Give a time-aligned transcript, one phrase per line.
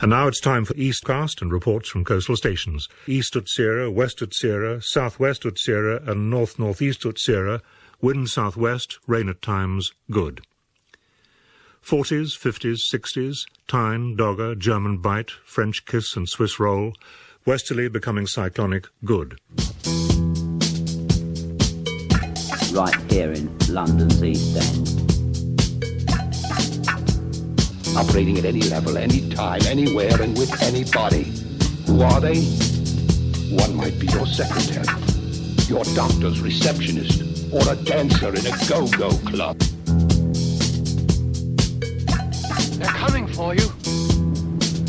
[0.00, 2.88] And now it's time for Eastcast and reports from coastal stations.
[3.08, 7.60] East Utsira, West Utsira, Southwest Utsira, and North Northeast Utsira.
[8.00, 10.42] Wind southwest, rain at times, good.
[11.84, 16.92] 40s, 50s, 60s, Tyne, Dogger, German Bight, French Kiss and Swiss Roll.
[17.44, 19.40] Westerly becoming cyclonic, good.
[22.72, 25.17] Right here in London's East End.
[27.98, 31.24] Operating at any level, any time, anywhere, and with anybody.
[31.86, 32.42] Who are they?
[33.56, 34.86] One might be your secretary,
[35.66, 39.58] your doctor's receptionist, or a dancer in a go-go club.
[42.78, 43.66] They're coming for you.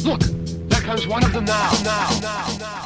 [0.07, 0.21] Look,
[0.69, 2.79] there comes one of them now, now, now, now.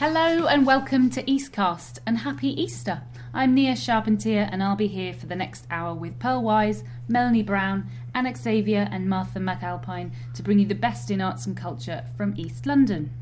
[0.00, 3.02] Hello and welcome to Eastcast and happy Easter.
[3.32, 7.42] I'm Nia Charpentier and I'll be here for the next hour with Pearl Wise, Melanie
[7.42, 12.04] Brown, Ana Xavier, and Martha McAlpine to bring you the best in arts and culture
[12.16, 13.12] from East London.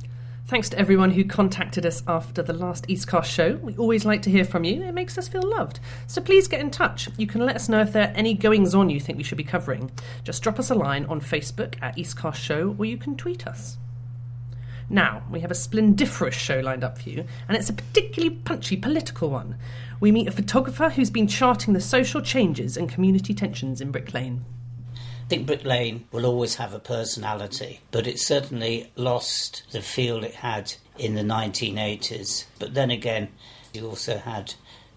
[0.47, 3.57] Thanks to everyone who contacted us after the last Eastcast show.
[3.57, 4.83] We always like to hear from you.
[4.83, 5.81] It makes us feel loved.
[6.07, 7.11] So please get in touch.
[7.19, 9.37] You can let us know if there are any goings on you think we should
[9.37, 9.91] be covering.
[10.25, 13.77] Just drop us a line on Facebook at Eastcast Show or you can tweet us.
[14.89, 18.79] Now, we have a splendiferous show lined up for you, and it's a particularly punchy
[18.79, 19.59] political one.
[20.01, 24.15] We meet a photographer who's been charting the social changes and community tensions in Brick
[24.15, 24.45] Lane.
[25.27, 30.23] I think Brick Lane will always have a personality, but it certainly lost the feel
[30.23, 32.45] it had in the 1980s.
[32.61, 33.31] But then again,
[33.73, 34.55] you also had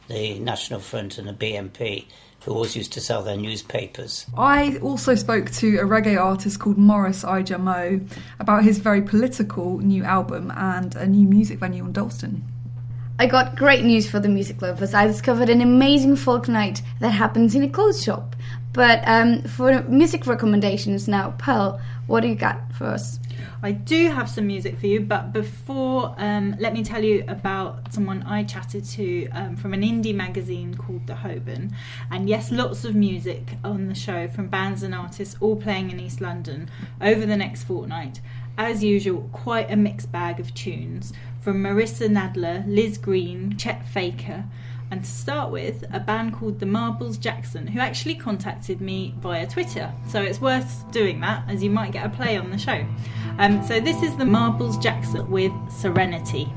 [0.07, 2.05] the National Front and the BNP,
[2.45, 4.27] who always used to sell their newspapers.
[4.37, 8.07] I also spoke to a reggae artist called Maurice Ijamo
[8.39, 12.43] about his very political new album and a new music venue in Dalston.
[13.21, 14.93] I got great news for the music lovers.
[14.93, 18.35] I discovered an amazing folk night that happens in a clothes shop.
[18.73, 23.19] But um, for music recommendations now, Pearl, what do you got for us?
[23.61, 27.91] I do have some music for you, but before, um, let me tell you about
[27.91, 31.75] someone I chatted to um, from an indie magazine called The Holborn.
[32.09, 35.99] And yes, lots of music on the show from bands and artists all playing in
[35.99, 36.69] East London
[37.01, 38.21] over the next fortnight.
[38.57, 41.11] As usual, quite a mixed bag of tunes
[41.41, 44.45] from Marissa Nadler, Liz Green, Chet Faker
[44.91, 49.47] and to start with, a band called the Marbles Jackson, who actually contacted me via
[49.47, 49.91] Twitter.
[50.07, 52.85] So it's worth doing that, as you might get a play on the show.
[53.37, 56.51] Um, so this is the Marbles Jackson with Serenity.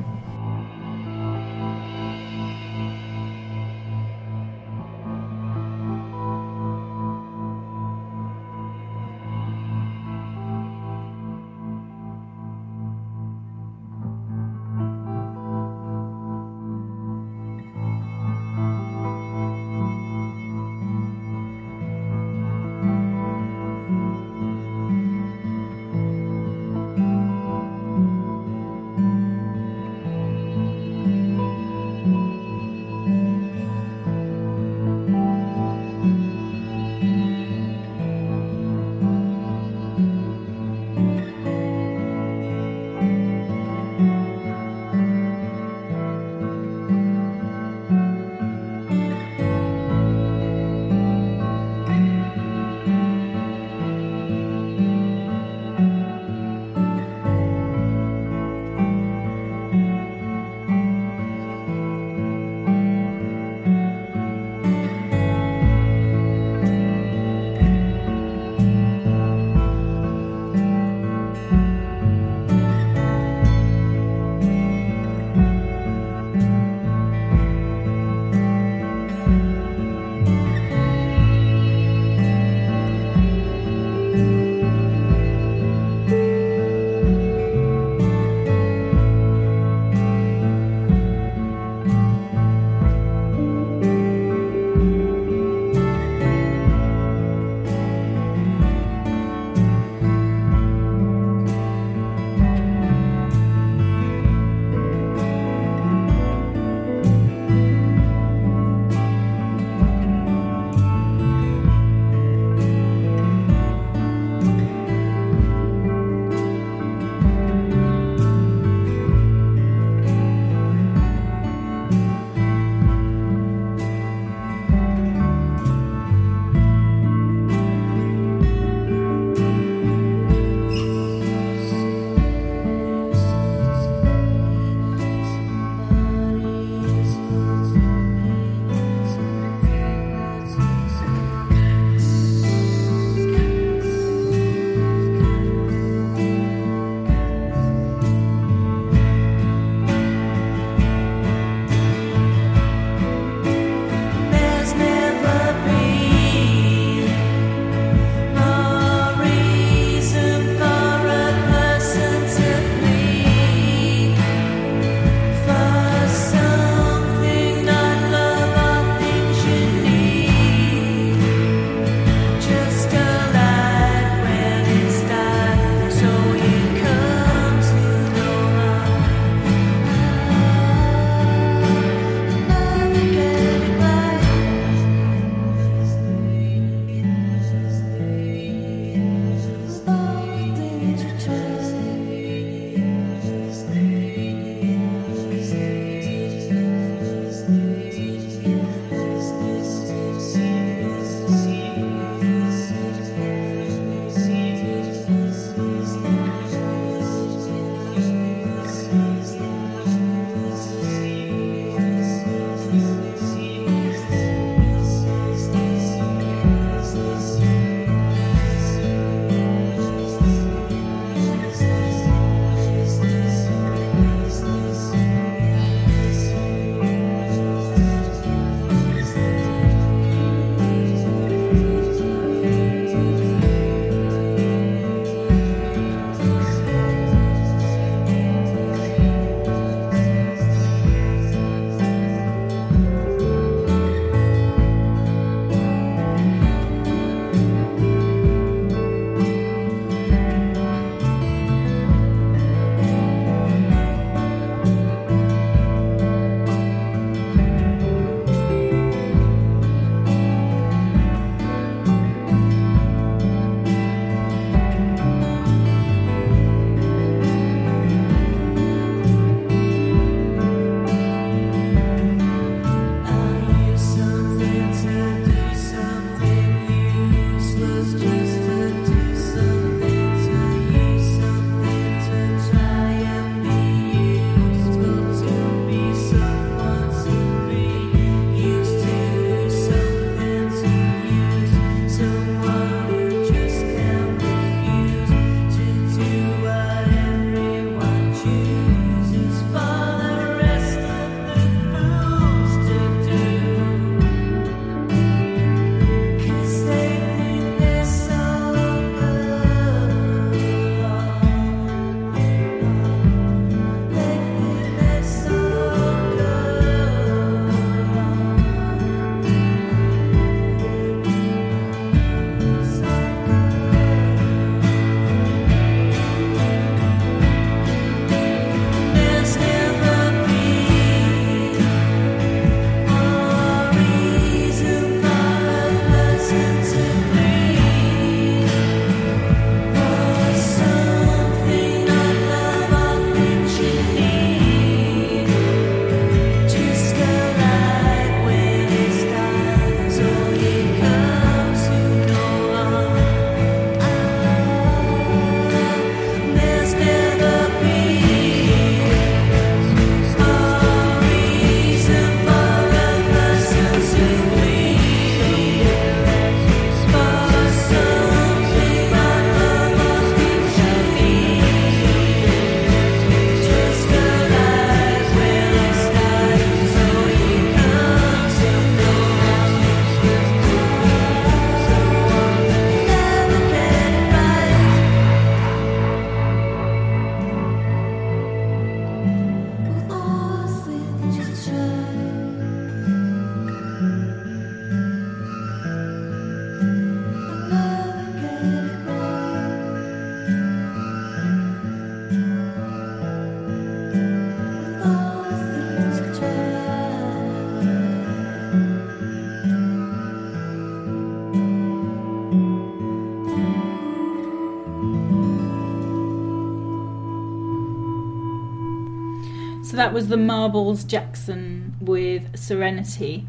[419.73, 423.27] So that was the Marbles Jackson with Serenity.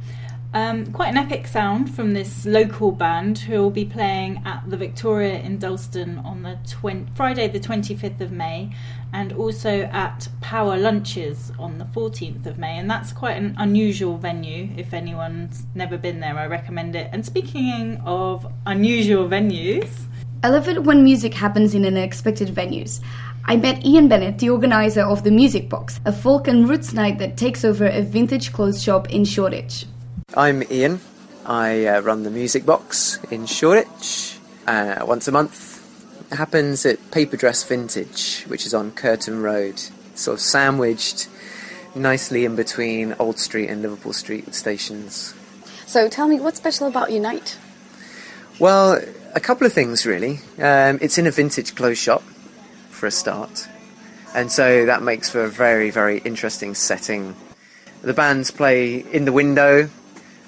[0.54, 4.76] Um, quite an epic sound from this local band who will be playing at the
[4.76, 8.76] Victoria in Dalston on the 20, Friday, the 25th of May,
[9.14, 12.78] and also at Power Lunches on the 14th of May.
[12.78, 14.70] And that's quite an unusual venue.
[14.76, 17.10] If anyone's never been there, I recommend it.
[17.14, 19.90] And speaking of unusual venues,
[20.44, 23.00] I love it when music happens in unexpected venues.
[23.46, 27.20] I met Ian Bennett, the organizer of the Music Box, a folk and roots night
[27.20, 29.86] that takes over a vintage clothes shop in Shoreditch.
[30.34, 31.02] I'm Ian.
[31.46, 36.32] I uh, run the Music Box in Shoreditch uh, once a month.
[36.32, 39.78] It happens at Paper Dress Vintage, which is on Curtain Road,
[40.16, 41.28] sort of sandwiched
[41.96, 45.36] nicely in between Old Street and Liverpool Street stations.
[45.86, 47.58] So tell me, what's special about your night?
[48.58, 49.02] Well,
[49.36, 50.40] a couple of things really.
[50.60, 52.24] Um, it's in a vintage clothes shop
[53.04, 53.68] for a start,
[54.34, 57.36] and so that makes for a very, very interesting setting.
[58.02, 59.90] The bands play in the window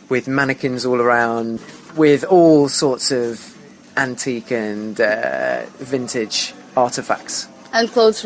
[0.08, 1.60] with mannequins all around,
[1.98, 3.58] with all sorts of
[3.98, 7.50] antique and uh, vintage artifacts.
[7.74, 8.26] And clothes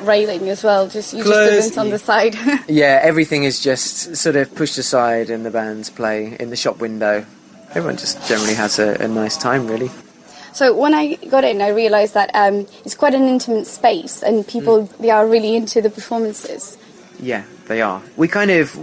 [0.00, 2.34] railing as well, just you Clothes, just on the side.
[2.70, 6.78] Yeah, everything is just sort of pushed aside and the bands play in the shop
[6.78, 7.26] window.
[7.72, 9.90] Everyone just generally has a, a nice time, really.
[10.56, 14.46] So when I got in, I realised that um, it's quite an intimate space, and
[14.46, 14.98] people Mm.
[14.98, 16.78] they are really into the performances.
[17.20, 18.00] Yeah, they are.
[18.16, 18.76] We kind of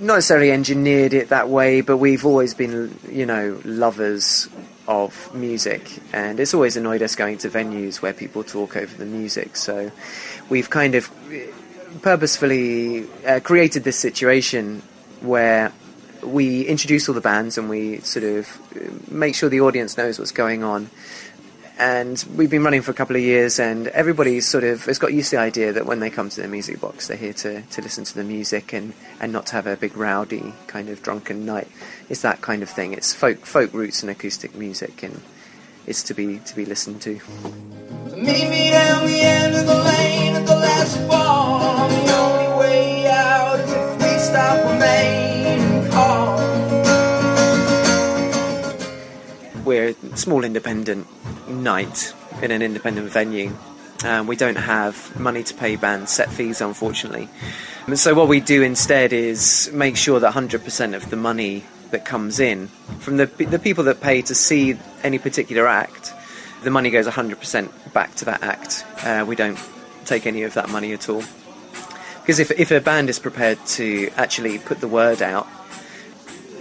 [0.00, 4.48] not necessarily engineered it that way, but we've always been, you know, lovers
[4.86, 9.04] of music, and it's always annoyed us going to venues where people talk over the
[9.06, 9.56] music.
[9.56, 9.90] So
[10.48, 11.10] we've kind of
[12.02, 14.82] purposefully uh, created this situation
[15.22, 15.72] where
[16.26, 20.18] we introduce all the bands and we sort of uh, make sure the audience knows
[20.18, 20.90] what's going on.
[21.78, 25.12] And we've been running for a couple of years and everybody sort of has got
[25.12, 27.60] used to the idea that when they come to the music box they're here to,
[27.62, 31.02] to listen to the music and, and not to have a big rowdy kind of
[31.02, 31.68] drunken night.
[32.08, 32.94] It's that kind of thing.
[32.94, 35.20] It's folk folk roots and acoustic music and
[35.86, 37.20] it's to be to be listened to.
[38.16, 41.88] Meet me down the end of the lane at the last fall.
[41.88, 45.60] The only way out is if we stop, remain,
[49.66, 51.06] we're a small independent
[51.48, 53.52] night in an independent venue.
[54.04, 57.28] Um, we don't have money to pay bands set fees, unfortunately.
[57.86, 62.04] And so what we do instead is make sure that 100% of the money that
[62.04, 66.12] comes in from the the people that pay to see any particular act,
[66.62, 68.84] the money goes 100% back to that act.
[69.04, 69.58] Uh, we don't
[70.04, 71.22] take any of that money at all.
[72.20, 75.46] Because if, if a band is prepared to actually put the word out,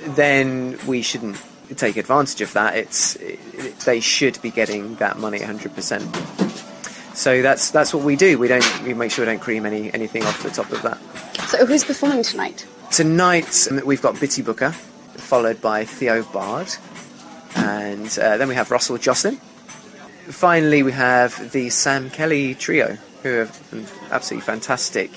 [0.06, 1.42] then we shouldn't
[1.76, 2.76] take advantage of that.
[2.76, 6.56] It's it, they should be getting that money 100%.
[7.16, 8.38] So that's that's what we do.
[8.38, 11.00] We don't we make sure we don't cream any anything off the top of that.
[11.48, 12.68] So who's performing tonight?
[12.92, 16.68] Tonight we've got Bitty Booker, followed by Theo Bard,
[17.56, 19.38] and uh, then we have Russell Jocelyn.
[20.28, 23.50] Finally, we have the Sam Kelly trio, who are
[24.12, 25.12] absolutely fantastic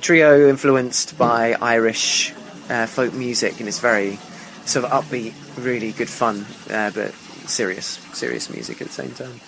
[0.00, 2.34] trio, influenced by Irish
[2.68, 4.18] uh, folk music, and it's very
[4.64, 7.12] sort of upbeat, really good fun, uh, but
[7.46, 9.40] serious, serious music at the same time.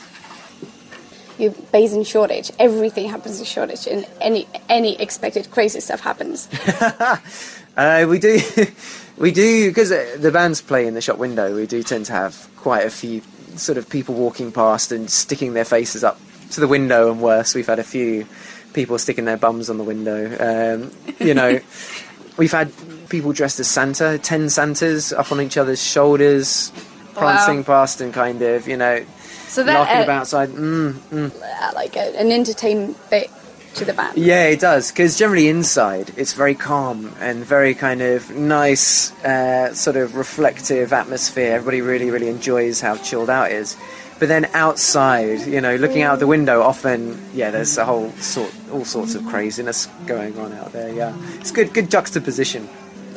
[1.39, 2.51] You're based in Shoreditch.
[2.59, 6.49] Everything happens in Shoreditch, and any any expected crazy stuff happens.
[7.77, 8.41] Uh, we do,
[9.19, 11.55] we do because uh, the bands play in the shop window.
[11.55, 13.21] We do tend to have quite a few
[13.57, 16.19] sort of people walking past and sticking their faces up
[16.53, 18.27] to the window, and worse, we've had a few
[18.73, 20.25] people sticking their bums on the window.
[20.41, 21.61] Um, you know,
[22.37, 22.73] we've had
[23.09, 26.73] people dressed as Santa, ten Santas up on each other's shoulders,
[27.15, 29.05] prancing past and kind of, you know,
[29.49, 30.51] So that laughing uh, about outside.
[30.51, 31.43] Mm, mm.
[31.43, 33.31] uh, like a, an entertainment bit
[33.75, 34.17] to the band.
[34.19, 34.91] Yeah, it does.
[34.91, 40.93] Because generally inside, it's very calm and very kind of nice, uh, sort of reflective
[40.93, 41.55] atmosphere.
[41.55, 43.77] Everybody really, really enjoys how chilled out it is.
[44.19, 48.53] But then outside, you know, looking out the window, often, yeah, there's a whole sort,
[48.73, 50.93] all sorts of craziness going on out there.
[50.93, 52.67] Yeah, it's good, good juxtaposition.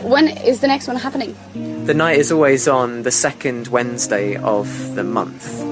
[0.01, 1.35] When is the next one happening?
[1.85, 5.68] The night is always on the second Wednesday of the month.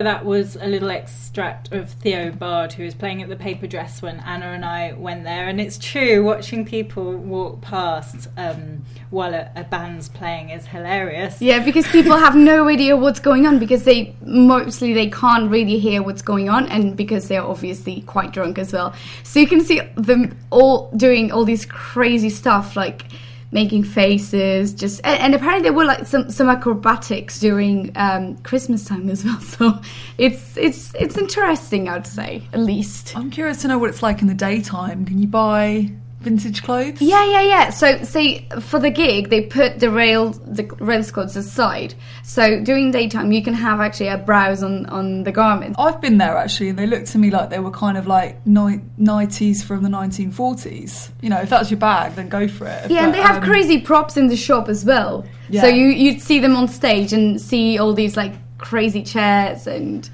[0.00, 4.00] That was a little extract of Theo Bard, who was playing at the Paper Dress
[4.00, 5.46] when Ana and I went there.
[5.46, 11.42] And it's true, watching people walk past um, while a, a band's playing is hilarious.
[11.42, 15.78] Yeah, because people have no idea what's going on because they mostly they can't really
[15.78, 18.94] hear what's going on, and because they're obviously quite drunk as well.
[19.22, 23.04] So you can see them all doing all these crazy stuff like
[23.52, 28.84] making faces just and, and apparently there were like some some acrobatics during um, christmas
[28.84, 29.80] time as well so
[30.18, 34.22] it's it's it's interesting i'd say at least I'm curious to know what it's like
[34.22, 35.04] in the daytime.
[35.04, 37.00] Can you buy vintage clothes?
[37.00, 41.34] yeah yeah yeah so say for the gig they put the rail the rail squads
[41.36, 46.00] aside so during daytime you can have actually a browse on on the garments I've
[46.00, 49.64] been there actually, and they looked to me like they were kind of like 90s
[49.64, 51.10] from the 1940s.
[51.20, 52.90] You know, if that's your bag, then go for it.
[52.90, 55.24] Yeah, and they have um, crazy props in the shop as well.
[55.48, 55.62] Yeah.
[55.62, 60.08] So you you'd see them on stage and see all these like crazy chairs and.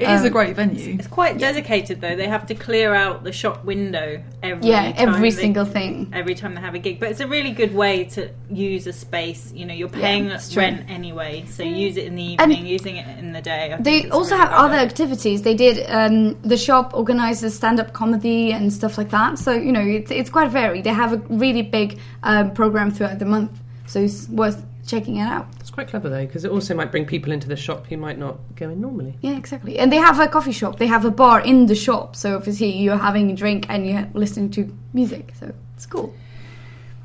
[0.00, 0.94] It is a um, great venue.
[0.98, 2.16] It's quite dedicated though.
[2.16, 6.10] They have to clear out the shop window every Yeah, every they- single thing.
[6.14, 6.98] every time they have a gig.
[7.00, 9.52] But it's a really good way to use a space.
[9.54, 10.62] You know, you're paying true.
[10.62, 13.72] rent anyway, so use it in the And evening, using it in the day.
[13.72, 15.42] I They also really have other activities.
[15.42, 19.38] They did um, the shop organizes stand-up comedy and stuff like that.
[19.38, 20.84] So you know it's it's quite varied.
[20.84, 23.52] They have a really big um, program throughout the month,
[23.86, 25.46] so it's worth checking it out.
[25.80, 28.18] It's quite clever though, because it also might bring people into the shop who might
[28.18, 29.16] not go in normally.
[29.22, 29.78] Yeah, exactly.
[29.78, 30.78] And they have a coffee shop.
[30.78, 32.16] They have a bar in the shop.
[32.16, 35.32] So obviously you're having a drink and you're listening to music.
[35.38, 36.14] So it's cool.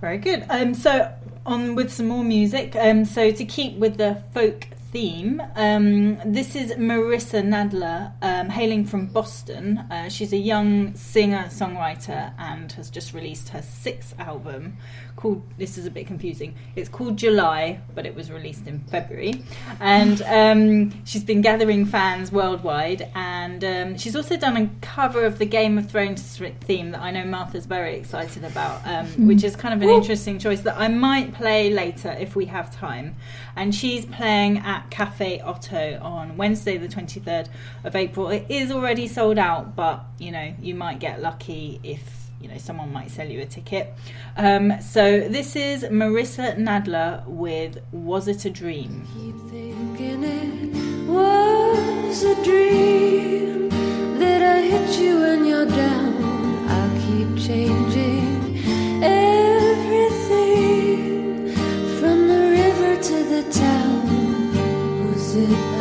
[0.01, 0.45] Very good.
[0.49, 1.13] Um, so
[1.45, 2.75] on with some more music.
[2.75, 8.85] Um, so to keep with the folk theme, um, this is Marissa Nadler, um, hailing
[8.85, 9.79] from Boston.
[9.91, 14.77] Uh, she's a young singer songwriter and has just released her sixth album.
[15.17, 16.55] Called this is a bit confusing.
[16.75, 19.43] It's called July, but it was released in February,
[19.79, 23.09] and um, she's been gathering fans worldwide.
[23.15, 26.21] And um, she's also done a cover of the Game of Thrones
[26.61, 30.37] theme that I know Martha's very excited about, um, which is kind of an interesting
[30.37, 33.15] choice that I might play later if we have time.
[33.55, 37.47] And she's playing at Cafe Oto on Wednesday, the 23rd
[37.83, 38.29] of April.
[38.29, 42.01] It is already sold out, but you know, you might get lucky if
[42.41, 43.93] you know someone might sell you a ticket.
[44.37, 49.05] Um, so this is Marissa Nadler with Was It a Dream?
[49.49, 53.69] thinking it was a dream
[54.19, 56.67] that I hit you when you're down.
[56.67, 58.59] I'll keep changing
[59.03, 60.24] everything
[65.51, 65.74] it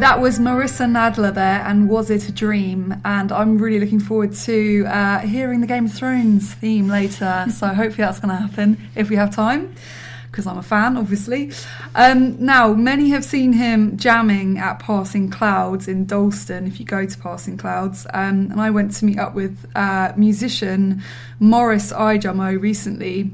[0.00, 2.94] that was Marissa Nadler there, and Was It a Dream?
[3.04, 7.44] And I'm really looking forward to uh, hearing the Game of Thrones theme later.
[7.54, 9.74] so hopefully that's going to happen if we have time,
[10.30, 11.52] because I'm a fan, obviously.
[11.94, 17.04] Um, now, many have seen him jamming at Passing Clouds in Dalston, if you go
[17.04, 18.06] to Passing Clouds.
[18.14, 21.02] Um, and I went to meet up with uh, musician
[21.40, 23.30] Maurice Ijamo recently.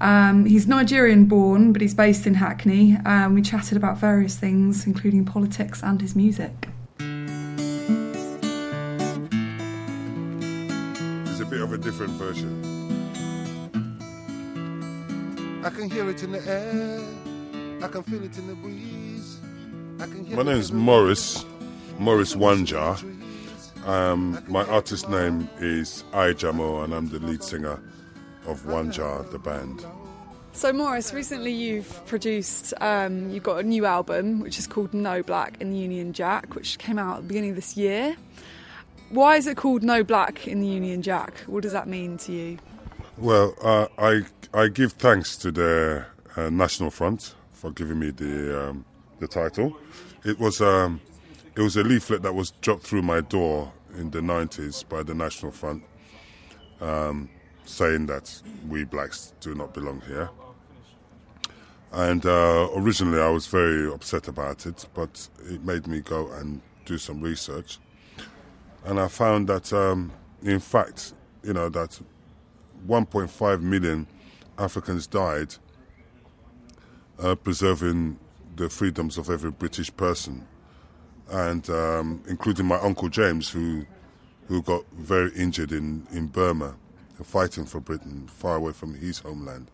[0.00, 2.96] Um, he's Nigerian born, but he's based in Hackney.
[3.06, 6.68] Um, we chatted about various things, including politics and his music.
[11.28, 12.62] It's a bit of a different version.
[15.64, 17.00] I can hear it in the air.
[17.82, 19.40] I can feel it in the breeze.
[19.98, 21.44] I can hear My it name's in the Maurice,
[21.98, 23.02] Maurice Onejah.
[23.86, 27.80] Um, my artist name is Ijamo, and I'm the lead singer
[28.46, 29.84] of Wanja, the band.
[30.52, 35.22] So, Maurice, recently you've produced, um, you've got a new album which is called No
[35.22, 38.16] Black in the Union Jack, which came out at the beginning of this year.
[39.10, 41.40] Why is it called No Black in the Union Jack?
[41.46, 42.58] What does that mean to you?
[43.18, 46.06] Well, uh, I I give thanks to the
[46.36, 48.84] uh, National Front for giving me the um,
[49.20, 49.76] the title.
[50.24, 51.00] It was um,
[51.54, 55.14] it was a leaflet that was dropped through my door in the 90s by the
[55.14, 55.82] National Front,
[56.80, 57.30] um,
[57.68, 60.30] saying that we blacks do not belong here.
[61.92, 66.60] And uh, originally, I was very upset about it, but it made me go and
[66.84, 67.78] do some research,
[68.84, 72.00] and I found that, um, in fact, you know that
[72.86, 74.06] 1.5 million
[74.58, 75.54] Africans died
[77.18, 78.18] uh, preserving
[78.56, 80.46] the freedoms of every British person,
[81.30, 83.86] and um, including my uncle James, who
[84.48, 86.76] who got very injured in, in Burma,
[87.24, 89.70] fighting for Britain, far away from his homeland.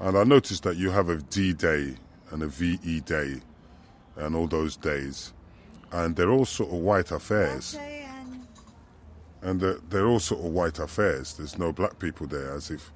[0.00, 1.94] And I noticed that you have a D Day
[2.30, 3.40] and a VE Day,
[4.16, 5.32] and all those days,
[5.92, 7.76] and they're all sort of white affairs.
[9.42, 11.34] And they're, they're all sort of white affairs.
[11.34, 12.90] There's no black people there, as if.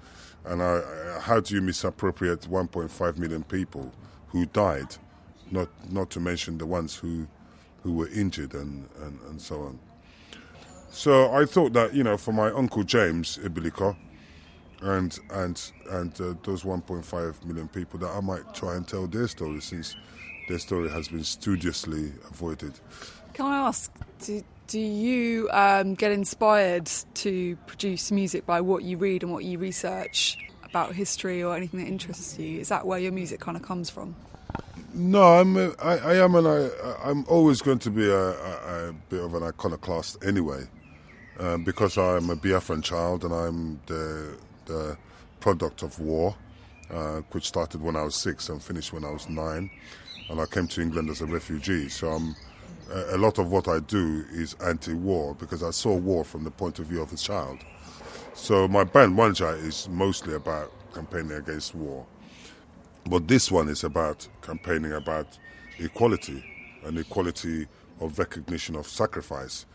[0.45, 3.93] And I, how do you misappropriate 1.5 million people
[4.29, 4.97] who died,
[5.51, 7.27] not not to mention the ones who
[7.83, 9.79] who were injured and, and, and so on.
[10.91, 13.97] So I thought that you know, for my uncle James Ibiliko,
[14.81, 19.29] and and and uh, those 1.5 million people, that I might try and tell their
[19.29, 19.97] story since
[20.49, 22.73] their story has been studiously avoided.
[23.35, 23.93] Can I ask,
[24.25, 29.45] do, do you um, get inspired to produce music by what you read and what
[29.45, 32.61] you research about history or anything that interests you?
[32.61, 34.17] Is that where your music kind of comes from?
[34.95, 36.71] No, I'm a, I, I am an I,
[37.05, 40.65] I'm always going to be a, a, a bit of an iconoclast anyway,
[41.39, 44.97] um, because I'm a Biafran child and I'm the the
[45.41, 46.35] product of war,
[46.91, 49.71] uh, which started when I was six and finished when I was nine,
[50.29, 51.89] and I came to England as a refugee.
[51.89, 52.37] So I'm
[52.91, 56.79] a, lot of what I do is anti-war because I saw war from the point
[56.79, 57.59] of view of a child.
[58.35, 62.07] So my band Wanja is mostly about campaigning against war.
[63.09, 65.39] But this one is about campaigning about
[65.79, 66.45] equality
[66.85, 67.67] and equality
[68.01, 69.67] of recognition of sacrifice.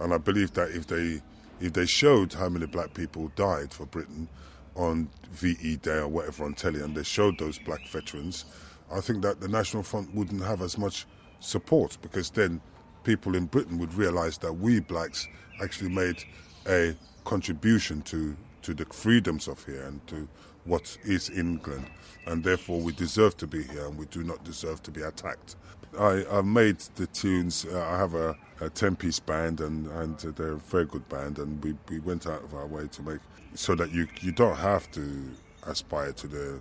[0.00, 1.22] And I believe that if they
[1.60, 4.28] if they showed how many black people died for Britain
[4.74, 8.46] on VE Day or whatever on telly, and they showed those black veterans,
[8.90, 11.06] I think that the National Front wouldn't have as much
[11.38, 12.60] support because then
[13.04, 15.28] people in Britain would realise that we blacks
[15.62, 16.24] actually made
[16.66, 20.28] a contribution to, to the freedoms of here and to
[20.64, 21.86] what is England,
[22.26, 25.56] and therefore we deserve to be here and we do not deserve to be attacked.
[25.98, 27.64] I, I've made the tunes.
[27.64, 31.38] Uh, I have a, a ten-piece band, and, and they're a very good band.
[31.38, 33.20] And we, we went out of our way to make
[33.54, 35.30] so that you you don't have to
[35.66, 36.60] aspire to the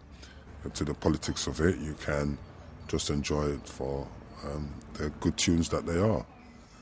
[0.74, 1.78] to the politics of it.
[1.78, 2.38] You can
[2.88, 4.08] just enjoy it for
[4.44, 6.26] um, the good tunes that they are.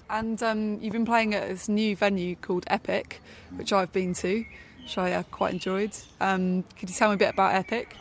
[0.10, 3.22] And um, you've been playing at this new venue called Epic,
[3.58, 4.46] which I've been to,
[4.82, 5.92] which I uh, quite enjoyed.
[6.22, 7.98] Um, could you tell me a bit about Epic?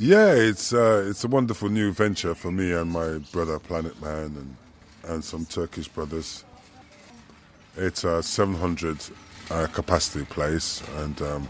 [0.00, 4.26] Yeah, it's uh, it's a wonderful new venture for me and my brother Planet Man
[4.26, 4.56] and
[5.10, 6.44] and some Turkish brothers.
[7.76, 8.96] It's a 700
[9.50, 11.48] uh, capacity place and um,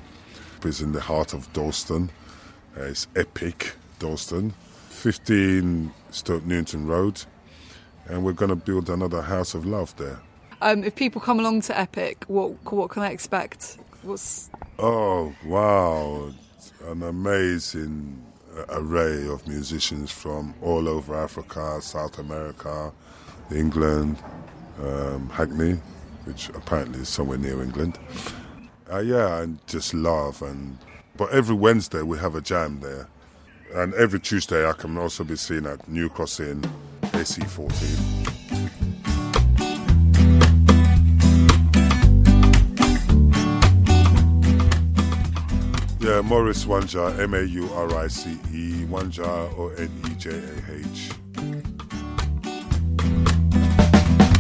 [0.65, 2.09] it's in the heart of Dalston.
[2.75, 4.55] Uh, it's epic Dalston,
[4.89, 7.25] 15 Stoke Newington Road,
[8.07, 10.21] and we're going to build another house of love there.
[10.63, 13.77] Um, if people come along to Epic, what what can they expect?
[14.03, 16.33] What's Oh wow!
[16.87, 18.25] An amazing
[18.69, 22.93] array of musicians from all over Africa, South America,
[23.55, 24.17] England,
[24.83, 25.79] um, Hackney,
[26.25, 27.99] which apparently is somewhere near England.
[28.93, 30.79] Uh, yeah, and just love and.
[31.17, 33.09] But every Wednesday we have a jam there,
[33.75, 36.63] and every Tuesday I can also be seen at New Crossing
[37.03, 38.29] KC14.
[46.09, 50.31] Yeah, Maurice Onejah, M A U R I C E, Onejah, O N E J
[50.31, 51.11] A H.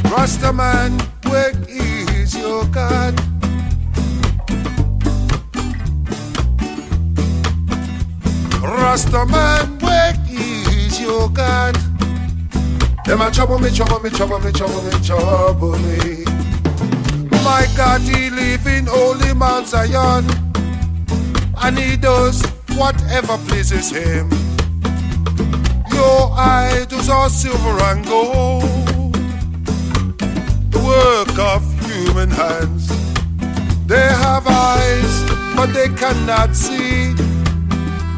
[0.09, 3.15] Rastaman, where is your God?
[8.65, 11.77] Rastaman, where is your God?
[13.05, 16.25] Them a trouble me, trouble me, trouble me, trouble me, trouble me.
[17.45, 20.25] My God, he live in holy Mount Zion,
[21.63, 22.43] and he does
[22.77, 24.31] whatever pleases him.
[25.93, 29.13] Your idols are silver and gold,
[30.71, 32.89] the work of human hands.
[33.87, 35.25] They have eyes,
[35.57, 37.15] but they cannot see.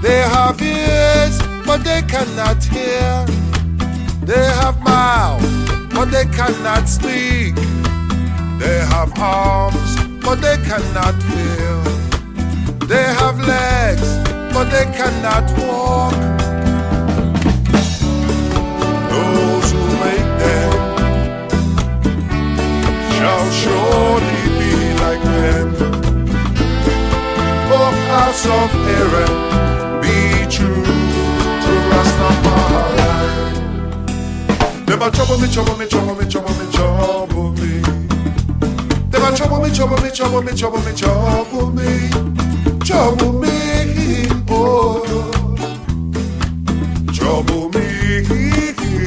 [0.02, 3.24] They have ears, but they cannot hear.
[4.24, 5.42] They have mouth,
[5.94, 7.54] but they cannot speak.
[8.58, 11.79] They have arms, but they cannot feel.
[12.90, 14.18] They have legs,
[14.52, 16.12] but they cannot walk.
[19.12, 20.72] Those who make them
[23.14, 24.72] shall surely be
[25.04, 25.68] like them.
[27.70, 29.34] Oh, house of Aaron,
[30.02, 30.18] be
[30.50, 30.82] true
[31.62, 32.98] to Rastafari.
[35.00, 37.70] A trouble me, trouble me, trouble me, trouble me, trouble me.
[39.14, 42.10] A trouble me, trouble me, trouble me, trouble me, trouble me,
[42.90, 45.04] trouble me, oh,
[47.14, 48.99] trouble me.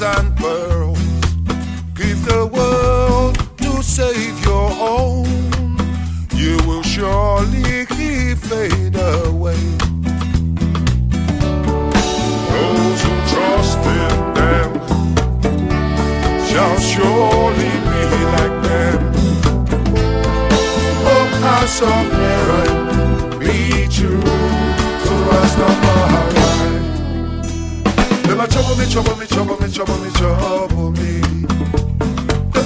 [0.00, 0.21] The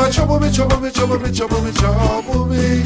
[0.06, 2.82] Them a trouble me, trouble me, trouble me, trouble me, trouble me,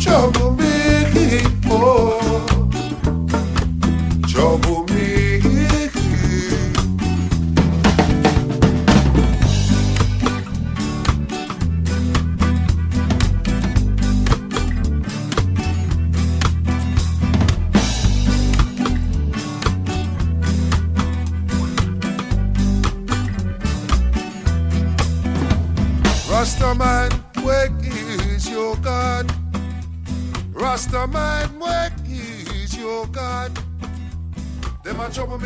[0.00, 1.42] trouble me.
[1.68, 2.67] Oh, trouble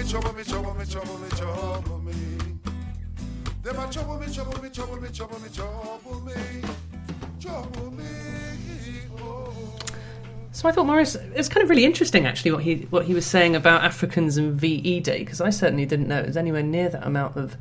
[0.02, 2.12] me, trouble me, trouble me, trouble me, trouble me.
[3.62, 6.32] Them a trouble me, trouble me, trouble me, trouble me, trouble me,
[7.40, 8.04] trouble me.
[9.18, 9.54] Oh.
[10.50, 13.26] So I thought Maurice, it's kind of really interesting actually what he what he was
[13.26, 16.88] saying about Africans and VE Day because I certainly didn't know it was anywhere near
[16.88, 17.56] that amount of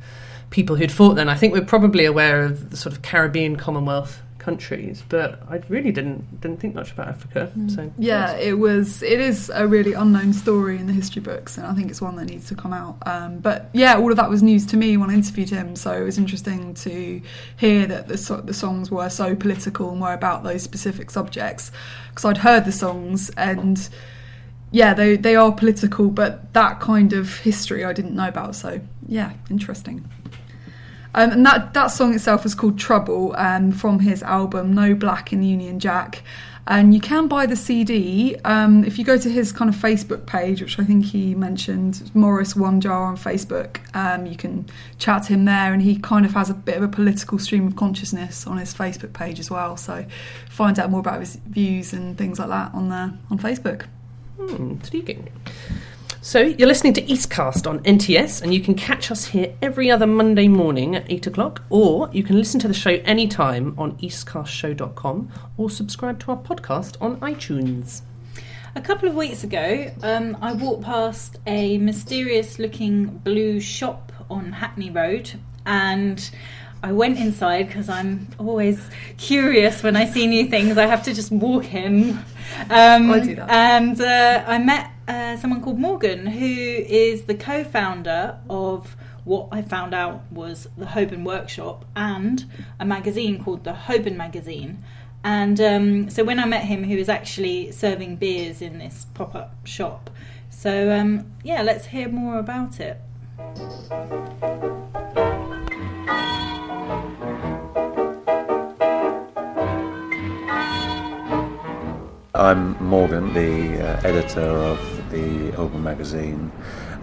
[0.50, 1.28] people who'd fought then.
[1.28, 5.92] I think we're probably aware of the sort of Caribbean Commonwealth countries, but I really
[5.92, 7.50] didn't didn't think much about Africa.
[7.68, 9.02] So Yeah, it was.
[9.02, 12.16] It is a really unknown story in the history books, and I think it's one
[12.16, 12.96] that needs to come out.
[13.06, 15.92] Um, but yeah, all of that was news to me when I interviewed him, so
[15.92, 17.22] it was interesting to
[17.56, 21.70] hear that the so- the songs were so political and were about those specific subjects.
[22.10, 23.88] Because I'd heard the songs, and
[24.72, 28.56] yeah, they they are political, but that kind of history I didn't know about.
[28.56, 30.08] So yeah, interesting.
[31.14, 35.32] Um, and that, that song itself is called Trouble um, from his album No Black
[35.32, 36.22] in the Union Jack.
[36.66, 40.26] And you can buy the CD um, if you go to his kind of Facebook
[40.26, 43.78] page, which I think he mentioned, Maurice Onejah on Facebook.
[43.96, 44.66] Um, you can
[44.98, 47.66] chat to him there, and he kind of has a bit of a political stream
[47.66, 49.76] of consciousness on his Facebook page as well.
[49.76, 50.06] So
[50.48, 53.86] find out more about his views and things like that on there on Facebook.
[54.38, 54.76] Hmm.
[56.24, 60.06] So you're listening to Eastcast on NTS, and you can catch us here every other
[60.06, 65.32] Monday morning at eight o'clock, or you can listen to the show anytime on eastcastshow.com,
[65.56, 68.02] or subscribe to our podcast on iTunes.
[68.76, 74.52] A couple of weeks ago, um, I walked past a mysterious looking blue shop on
[74.52, 75.32] Hackney Road
[75.66, 76.30] and
[76.84, 78.80] I went inside because I'm always
[79.16, 80.78] curious when I see new things.
[80.78, 82.18] I have to just walk in.
[82.70, 83.50] Um, I do that.
[83.50, 89.60] And uh, I met uh, someone called Morgan, who is the co-founder of what I
[89.60, 92.44] found out was the Holborn Workshop and
[92.80, 94.82] a magazine called the Holborn Magazine.
[95.22, 99.54] And um, so when I met him, he was actually serving beers in this pop-up
[99.64, 100.10] shop.
[100.48, 102.98] So um, yeah, let's hear more about it.
[112.34, 116.50] I'm Morgan, the uh, editor of the Holborn magazine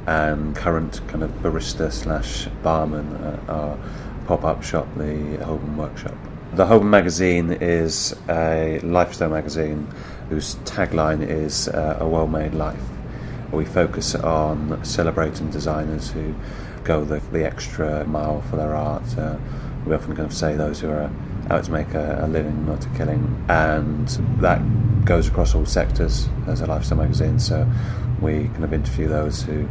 [0.08, 3.80] and current kind of barista slash barman at our
[4.26, 6.15] pop-up shop, the Holborn Workshop.
[6.54, 9.88] The Holborn magazine is a lifestyle magazine
[10.30, 12.82] whose tagline is uh, a well-made life.
[13.52, 16.34] We focus on celebrating designers who
[16.84, 19.17] go the, the extra mile for their art.
[19.17, 19.38] Uh,
[19.86, 21.12] we often kind of say those who are
[21.50, 24.08] out to make a, a living, not a killing, and
[24.40, 24.60] that
[25.06, 27.40] goes across all sectors as a lifestyle magazine.
[27.40, 27.68] So
[28.22, 29.68] we kind of interview those who,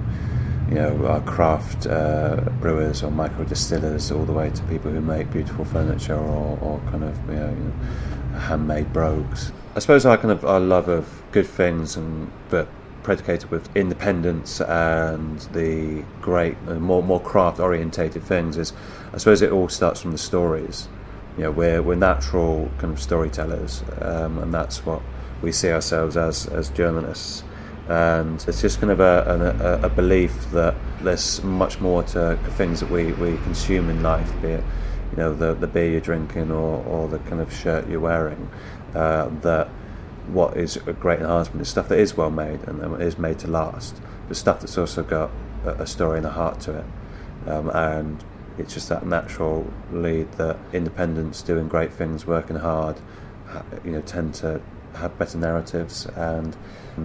[0.68, 5.00] you know, are craft uh, brewers or micro distillers, all the way to people who
[5.00, 9.52] make beautiful furniture or, or kind of you know, you know, handmade brogues.
[9.76, 12.68] I suppose our kind of our love of good things and but
[13.02, 18.72] predicated with independence and the great uh, more more craft orientated things is
[19.14, 20.88] I suppose it all starts from the stories.
[21.38, 25.00] You know, we're we're natural kind of storytellers, um, and that's what
[25.40, 27.44] we see ourselves as as journalists.
[27.88, 32.80] And it's just kind of a, a, a belief that there's much more to things
[32.80, 34.64] that we, we consume in life, be it
[35.10, 38.50] you know the the beer you're drinking or, or the kind of shirt you're wearing.
[38.94, 39.68] Uh, that
[40.26, 43.48] what is a great enhancement is stuff that is well made and is made to
[43.48, 45.30] last, but stuff that's also got
[45.64, 46.84] a, a story and a heart to it.
[47.46, 48.24] Um, and
[48.58, 52.98] it's just that natural lead that independents doing great things, working hard,
[53.84, 54.60] you know, tend to
[54.94, 56.56] have better narratives, and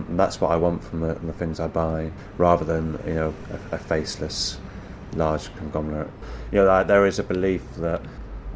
[0.09, 3.33] that's what I want from the, the things I buy, rather than you know
[3.71, 4.57] a, a faceless,
[5.15, 6.09] large conglomerate.
[6.51, 8.01] You know, there- there is a belief that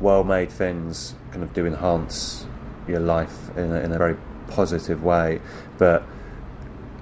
[0.01, 2.45] well-made things kind of do enhance
[2.87, 4.15] your life in a, in a very
[4.47, 5.39] positive way,
[5.77, 6.03] but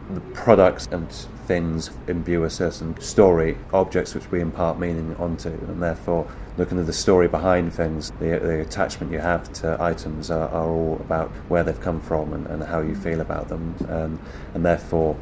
[0.09, 1.07] the products and
[1.45, 6.85] things imbue a certain story, objects which we impart meaning onto, and therefore looking at
[6.85, 11.29] the story behind things, the, the attachment you have to items are, are all about
[11.49, 13.03] where they've come from and, and how you mm.
[13.03, 14.19] feel about them, and,
[14.53, 15.17] and therefore,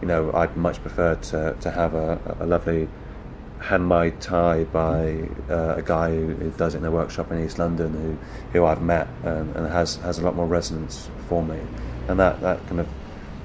[0.00, 2.88] you know, I'd much prefer to, to have a, a lovely
[3.60, 7.92] handmade tie by uh, a guy who, does it in a workshop in East London
[7.92, 8.18] who,
[8.52, 11.58] who I've met and, and has, has a lot more resonance for me.
[12.08, 12.88] And that, that kind of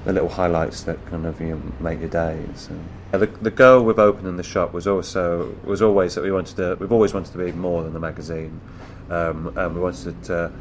[0.04, 2.68] the little highlights that kind of you know, make your days.
[2.68, 6.30] And, yeah, the, the goal with opening the shop was also was always that we
[6.30, 8.60] wanted to we've always wanted to be more than a magazine,
[9.10, 10.52] um, and we wanted to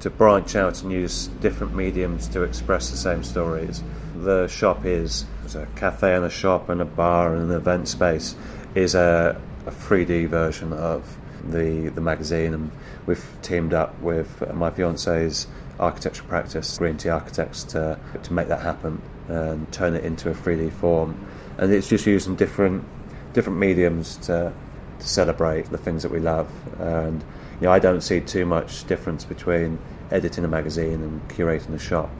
[0.00, 3.82] to branch out and use different mediums to express the same stories.
[4.16, 8.34] The shop is a cafe and a shop and a bar and an event space
[8.74, 12.70] is a, a 3D version of the the magazine, and
[13.06, 15.46] we've teamed up with my fiance's
[15.78, 20.34] architectural practice, Green Tea Architects, to to make that happen and turn it into a
[20.34, 21.26] 3D form.
[21.58, 22.84] And it's just using different
[23.32, 24.52] different mediums to
[24.98, 26.48] to celebrate the things that we love.
[26.80, 27.22] And
[27.60, 29.78] you know, I don't see too much difference between
[30.10, 32.10] editing a magazine and curating a shop.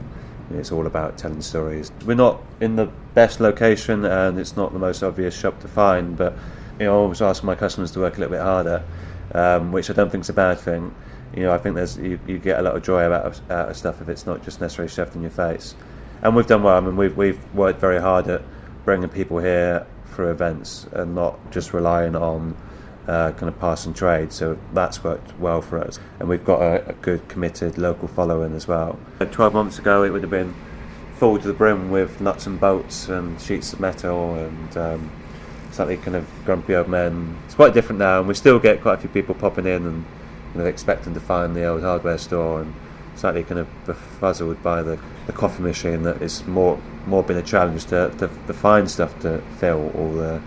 [0.51, 1.91] It's all about telling stories.
[2.05, 6.15] We're not in the best location, and it's not the most obvious shop to find.
[6.15, 6.33] But
[6.79, 8.83] you know, I always ask my customers to work a little bit harder,
[9.33, 10.95] um, which I don't think is a bad thing.
[11.35, 13.69] You know, I think there's you, you get a lot of joy out of, out
[13.69, 15.75] of stuff if it's not just necessarily shoved in your face.
[16.21, 16.77] And we've done well.
[16.77, 18.41] I mean, we've we've worked very hard at
[18.85, 22.55] bringing people here for events and not just relying on
[23.07, 24.31] uh, kind of passing trade.
[24.31, 25.99] So that's worked well for us.
[26.19, 28.99] And we've got a, a good, committed local following as well.
[29.19, 30.53] 12 months ago, it would have been
[31.15, 35.11] full to the brim with nuts and bolts and sheets of metal and um,
[35.71, 37.37] slightly kind of grumpy old men.
[37.45, 40.05] It's quite different now, and we still get quite a few people popping in and
[40.57, 42.73] know, expecting to find the old hardware store and
[43.17, 47.43] slightly kind of befuzzled by the, the coffee machine that is more more been a
[47.43, 50.41] challenge to, to, find stuff to fill all the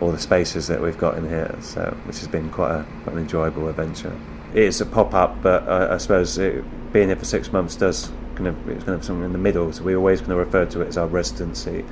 [0.00, 1.54] all the spaces that we've got in here.
[1.60, 4.16] So which has been quite, a, quite an enjoyable adventure.
[4.52, 7.76] It is a pop up, but I, I suppose it, being here for six months
[7.76, 9.72] does kind of it's kind of something in the middle.
[9.72, 11.84] So we always kind of refer to it as our residency.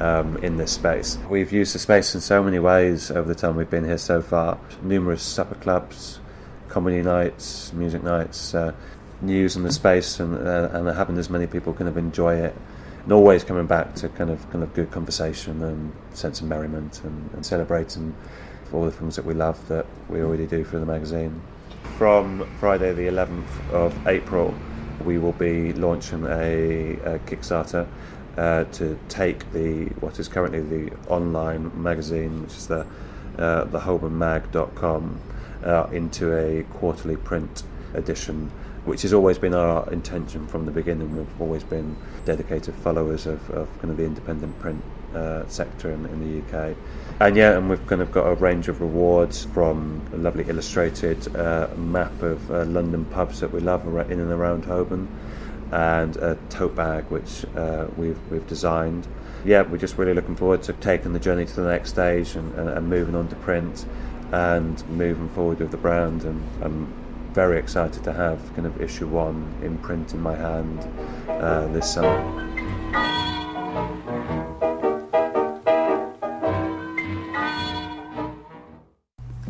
[0.00, 3.56] Um, in this space, we've used the space in so many ways over the time
[3.56, 4.56] we've been here so far.
[4.80, 6.17] Numerous supper clubs,
[6.78, 8.72] comedy nights, music nights, uh,
[9.26, 12.54] using the space and, uh, and having as many people kind of enjoy it,
[13.02, 17.02] and always coming back to kind of kind of good conversation and sense of merriment
[17.02, 18.14] and, and celebrating
[18.72, 21.42] all the things that we love that we already do through the magazine.
[21.96, 24.54] from Friday the 11th of April,
[25.04, 27.88] we will be launching a, a Kickstarter
[28.36, 32.86] uh, to take the what is currently the online magazine, which is the
[33.36, 35.20] uh, theholbornmag.com,
[35.68, 37.62] uh, into a quarterly print
[37.94, 38.50] edition,
[38.84, 41.14] which has always been our intention from the beginning.
[41.16, 41.94] We've always been
[42.24, 44.82] dedicated followers of, of kind of the independent print
[45.14, 46.76] uh, sector in, in the UK.
[47.20, 51.36] And yeah, and we've kind of got a range of rewards from a lovely illustrated
[51.36, 55.08] uh, map of uh, London pubs that we love in and around Holborn,
[55.70, 59.06] and a tote bag which uh, we've we've designed.
[59.44, 62.52] Yeah, we're just really looking forward to taking the journey to the next stage and,
[62.54, 63.84] and, and moving on to print
[64.32, 66.24] and moving forward with the brand.
[66.24, 66.92] And I'm
[67.32, 70.86] very excited to have kind of issue one in print in my hand
[71.28, 72.44] uh, this summer.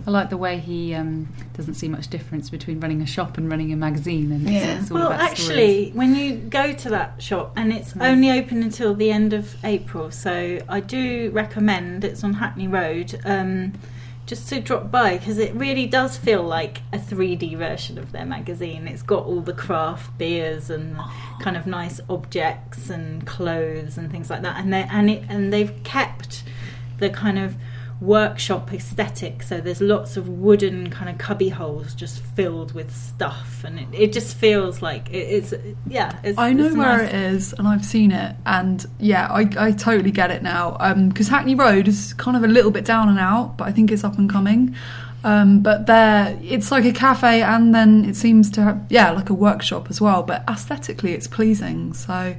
[0.06, 3.50] I like the way he um, doesn't see much difference between running a shop and
[3.50, 4.32] running a magazine.
[4.32, 7.92] And it's, it's all well, about actually, when you go to that shop, and it's
[7.92, 8.08] Mm.
[8.08, 13.20] only open until the end of April, so I do recommend it's on Hackney Road.
[13.26, 13.74] Um,
[14.28, 18.26] just to drop by because it really does feel like a 3D version of their
[18.26, 18.86] magazine.
[18.86, 20.98] It's got all the craft beers and
[21.40, 25.50] kind of nice objects and clothes and things like that, and they and it and
[25.50, 26.44] they've kept
[26.98, 27.56] the kind of
[28.00, 29.42] workshop aesthetic.
[29.42, 33.88] So there's lots of wooden kind of cubby holes just filled with stuff, and it,
[33.92, 35.54] it just feels like it, it's
[35.86, 36.18] yeah.
[36.22, 37.08] It's, I know it's where nice.
[37.08, 40.76] it is, and I've seen it, and yeah, I, I totally get it now.
[41.08, 43.90] Because Hackney Road is kind of a little bit down and out, but I think
[43.90, 44.74] it's up and coming.
[45.24, 49.30] Um, but there, it's like a cafe, and then it seems to have yeah, like
[49.30, 50.22] a workshop as well.
[50.22, 51.92] But aesthetically, it's pleasing.
[51.94, 52.36] So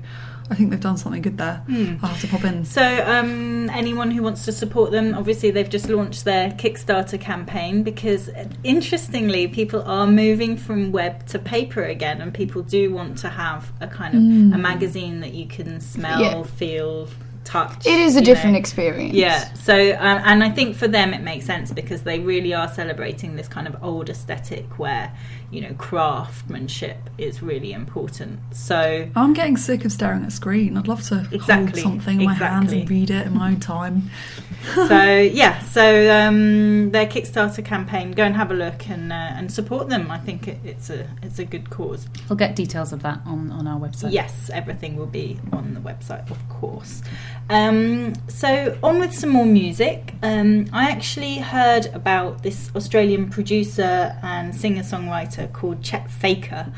[0.51, 1.57] I think they've done something good there.
[1.67, 1.95] Hmm.
[2.01, 2.65] I'll have to pop in.
[2.65, 7.83] So, um, anyone who wants to support them, obviously they've just launched their Kickstarter campaign
[7.83, 8.29] because,
[8.63, 13.71] interestingly, people are moving from web to paper again, and people do want to have
[13.79, 14.55] a kind of Mm.
[14.55, 16.43] a magazine that you can smell, Yeah.
[16.43, 17.07] feel,
[17.43, 17.85] touch.
[17.85, 18.59] It is a different know.
[18.59, 19.13] experience.
[19.13, 19.51] Yeah.
[19.53, 23.35] So, um, and I think for them it makes sense because they really are celebrating
[23.35, 25.11] this kind of old aesthetic where
[25.51, 28.39] you know craftsmanship is really important.
[28.51, 29.09] So.
[29.15, 30.77] I'm getting sick of staring at a screen.
[30.77, 33.59] I'd love to Exactly, hold something in my hands and read it in my own
[33.59, 34.09] time.
[34.75, 39.51] so yeah, so um, their Kickstarter campaign, go and have a look and uh, and
[39.51, 40.11] support them.
[40.11, 42.07] I think it, it's a it's a good cause.
[42.27, 44.11] We'll get details of that on, on our website.
[44.11, 47.01] Yes, everything will be on the website, of course.
[47.49, 50.13] Um, so on with some more music.
[50.21, 56.71] Um, I actually heard about this Australian producer and singer songwriter called Chet Faker.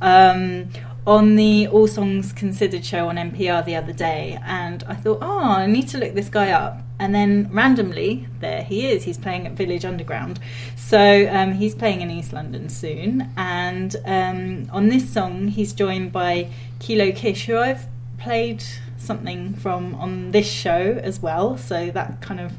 [0.00, 0.70] Um,
[1.08, 5.40] on the All Songs Considered show on NPR the other day, and I thought, oh,
[5.40, 6.82] I need to look this guy up.
[6.98, 9.04] And then randomly, there he is.
[9.04, 10.38] He's playing at Village Underground.
[10.76, 13.32] So um, he's playing in East London soon.
[13.38, 17.86] And um, on this song, he's joined by Kilo Kish, who I've
[18.18, 18.62] played
[18.98, 21.56] something from on this show as well.
[21.56, 22.52] So that kind of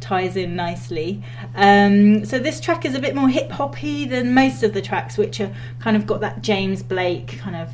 [0.00, 1.22] ties in nicely.
[1.54, 5.16] Um, so this track is a bit more hip hoppy than most of the tracks,
[5.16, 7.70] which are kind of got that James Blake kind of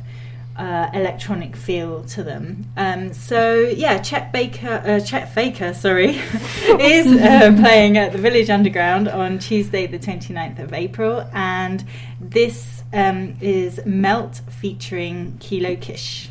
[0.59, 2.65] uh, electronic feel to them.
[2.75, 6.09] Um, so yeah, Chet Baker, uh, Chet Faker, sorry,
[6.79, 11.85] is uh, playing at the Village Underground on Tuesday, the 29th of April, and
[12.19, 16.29] this um, is Melt featuring Kilo Kish.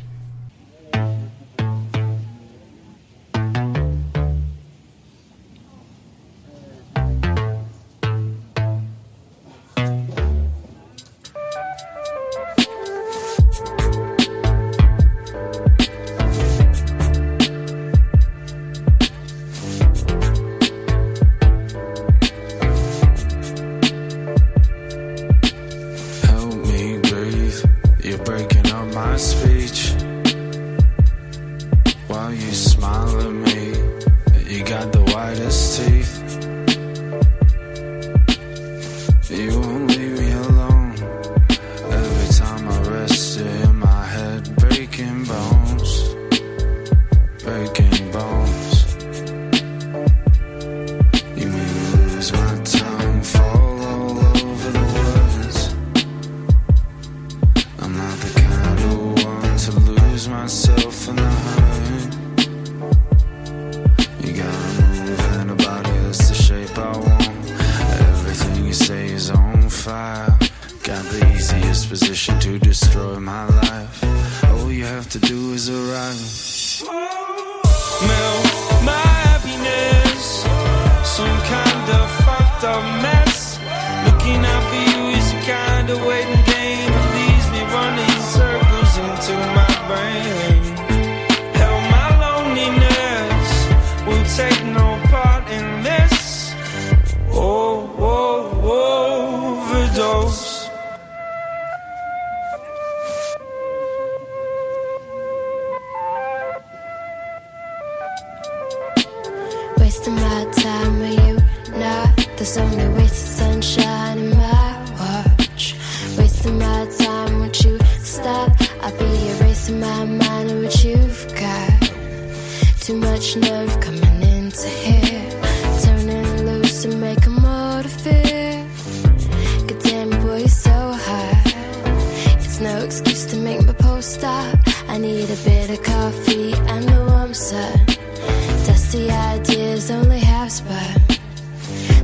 [138.99, 140.93] Dusty ideas only half spun.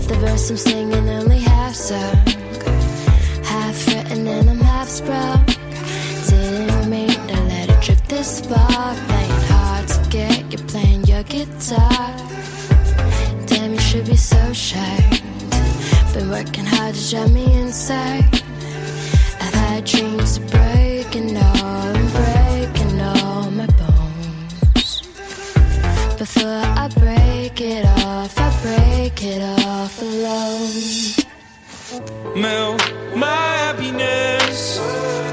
[0.08, 2.16] The verse I'm singing only half sung.
[3.44, 5.46] Half written and I'm half sprung.
[6.30, 8.96] Didn't mean to let it drift this far.
[9.10, 12.16] Playing hard to get, you're playing your guitar.
[13.46, 14.98] Damn, you should be so shy.
[16.14, 18.24] Been working hard to drive me inside.
[19.42, 21.95] I've had dreams of breaking all
[26.38, 30.72] I break it off, I break it off alone.
[33.16, 34.80] My happiness,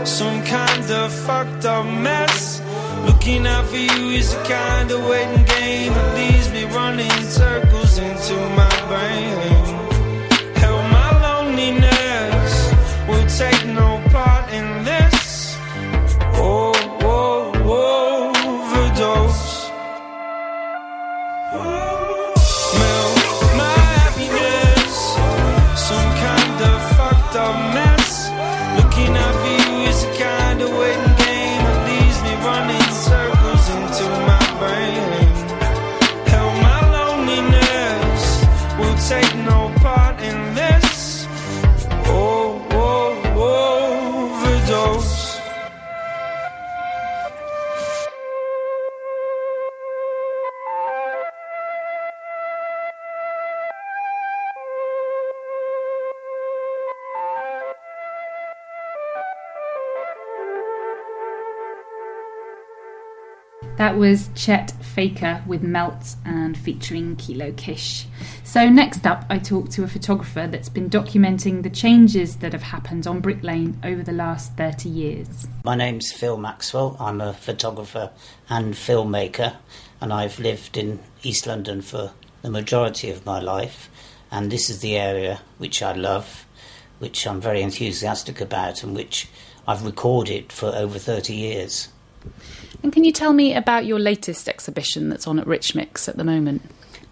[0.05, 2.61] some kind of fucked up mess.
[3.07, 7.98] Looking out for you is a kind of waiting game that leaves me running circles
[7.98, 9.78] into my brain.
[10.92, 12.12] My loneliness
[13.38, 13.91] take no
[63.83, 68.07] That was Chet Faker with Melt and featuring Kilo Kish.
[68.45, 72.62] So, next up, I talked to a photographer that's been documenting the changes that have
[72.62, 75.49] happened on Brick Lane over the last 30 years.
[75.64, 76.97] My name's Phil Maxwell.
[77.01, 78.12] I'm a photographer
[78.49, 79.57] and filmmaker,
[80.01, 82.12] and I've lived in East London for
[82.43, 83.91] the majority of my life.
[84.30, 86.47] And this is the area which I love,
[87.01, 89.28] which I'm very enthusiastic about, and which
[89.66, 91.89] I've recorded for over 30 years.
[92.83, 96.16] And can you tell me about your latest exhibition that's on at Rich Mix at
[96.16, 96.62] the moment?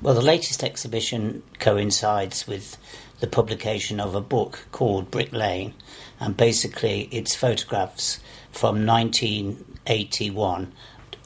[0.02, 2.76] Well, the latest exhibition coincides with
[3.20, 5.74] the publication of a book called Brick Lane,
[6.18, 8.18] and basically it's photographs
[8.50, 10.72] from 1981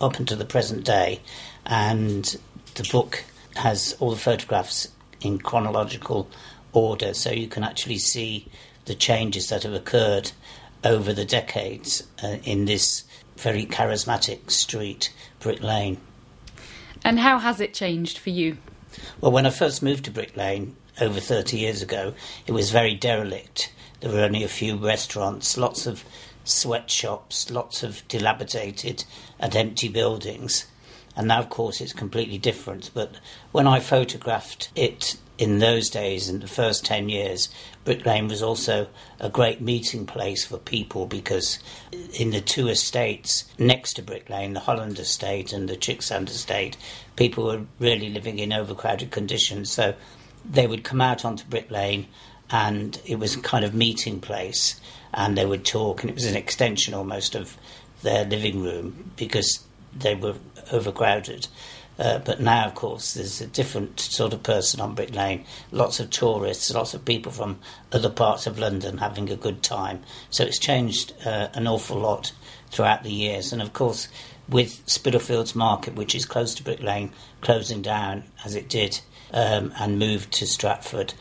[0.00, 1.20] up until the present day,
[1.64, 2.36] and
[2.74, 3.24] the book
[3.56, 4.88] has all the photographs
[5.20, 6.28] in chronological
[6.72, 8.48] order, so you can actually see
[8.86, 10.32] the changes that have occurred
[10.82, 13.04] over the decades uh, in this
[13.36, 15.98] very charismatic street, Brick Lane.
[17.04, 18.56] And how has it changed for you?
[19.20, 22.14] Well, when I first moved to Brick Lane over 30 years ago,
[22.46, 23.72] it was very derelict.
[24.00, 26.04] There were only a few restaurants, lots of
[26.44, 29.04] sweatshops, lots of dilapidated
[29.38, 30.66] and empty buildings.
[31.16, 32.90] And now, of course, it's completely different.
[32.92, 33.16] But
[33.52, 37.48] when I photographed it in those days, in the first 10 years,
[37.84, 38.88] Brick Lane was also
[39.20, 41.58] a great meeting place for people because
[42.18, 46.76] in the two estates next to Brick Lane, the Holland Estate and the Chicksand Estate,
[47.16, 49.70] people were really living in overcrowded conditions.
[49.70, 49.94] So
[50.44, 52.06] they would come out onto Brick Lane
[52.50, 54.80] and it was a kind of meeting place
[55.12, 57.56] and they would talk and it was an extension almost of
[58.02, 59.64] their living room because
[59.94, 60.34] they were
[60.72, 61.46] overcrowded.
[61.98, 65.44] Uh, but now, of course, there's a different sort of person on Brick Lane.
[65.70, 67.58] Lots of tourists, lots of people from
[67.92, 70.02] other parts of London having a good time.
[70.30, 72.32] So it's changed uh, an awful lot
[72.70, 73.52] throughout the years.
[73.52, 74.08] And of course,
[74.48, 79.00] with Spitalfields Market, which is close to Brick Lane, closing down as it did
[79.32, 81.14] um, and moved to Stratford,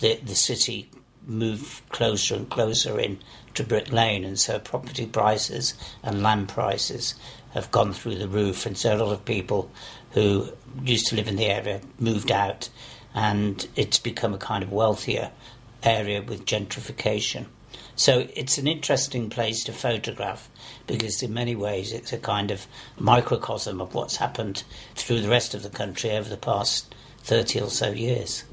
[0.00, 0.90] the, the city
[1.26, 3.18] moved closer and closer in
[3.54, 7.14] to Brick Lane, and so property prices and land prices
[7.54, 9.70] have gone through the roof, and so a lot of people
[10.16, 10.48] who
[10.82, 12.70] used to live in the area moved out,
[13.14, 15.30] and it's become a kind of wealthier
[15.82, 17.44] area with gentrification.
[17.96, 20.48] So it's an interesting place to photograph
[20.86, 22.66] because, in many ways, it's a kind of
[22.98, 24.64] microcosm of what's happened
[24.94, 26.94] through the rest of the country over the past
[27.24, 28.44] 30 or so years.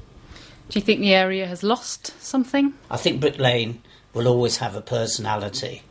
[0.68, 2.74] Do you think the area has lost something?
[2.90, 5.82] I think Brick Lane will always have a personality,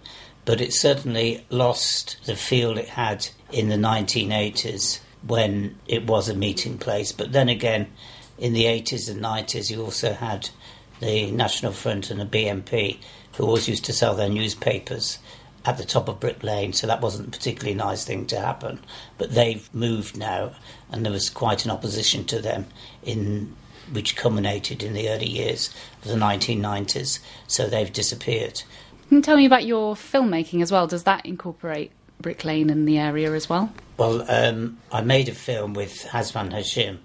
[0.46, 6.36] but it certainly lost the feel it had in the 1980s when it was a
[6.36, 7.12] meeting place.
[7.12, 7.88] But then again,
[8.38, 10.50] in the 80s and 90s, you also had
[11.00, 12.98] the National Front and the BNP,
[13.36, 15.20] who always used to sell their newspapers
[15.66, 18.80] at the top of Brick Lane, so that wasn't a particularly nice thing to happen.
[19.18, 20.54] But they've moved now,
[20.92, 22.66] and there was quite an opposition to them
[23.02, 23.56] in
[23.92, 28.64] which culminated in the early years of the 1990s, so they've disappeared.
[29.08, 30.88] Can you tell me about your filmmaking as well?
[30.88, 31.92] Does that incorporate
[32.24, 33.72] Brick Lane and the area as well?
[33.98, 36.98] Well, um, I made a film with Hazuan Hashim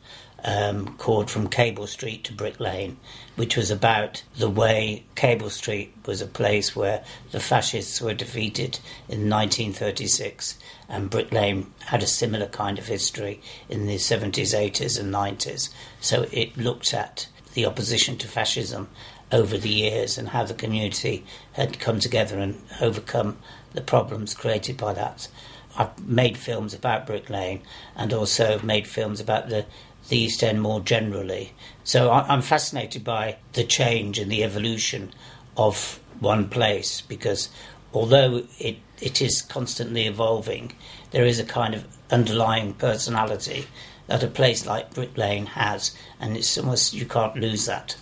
[0.45, 2.97] um, called From Cable Street to Brick Lane,
[3.37, 8.79] which was about the way Cable Street was a place where the fascists were defeated
[9.09, 10.59] in 1936,
[10.89, 15.71] and Brick Lane had a similar kind of history in the 70s, 80s, and 90s.
[16.01, 18.89] So it looked at the opposition to fascism
[19.33, 23.37] over the years and how the community had come together and overcome
[23.73, 25.29] the problems created by that.
[25.77, 27.63] I've made films about Brick Lane
[27.97, 29.67] and also made films about the,
[30.09, 31.53] the East End more generally.
[31.85, 35.13] So I, I'm fascinated by the change and the evolution
[35.57, 37.49] of one place because
[37.93, 40.73] although it, it is constantly evolving,
[41.11, 43.67] there is a kind of underlying personality
[44.07, 47.97] that a place like Brick Lane has, and it's almost you can't lose that.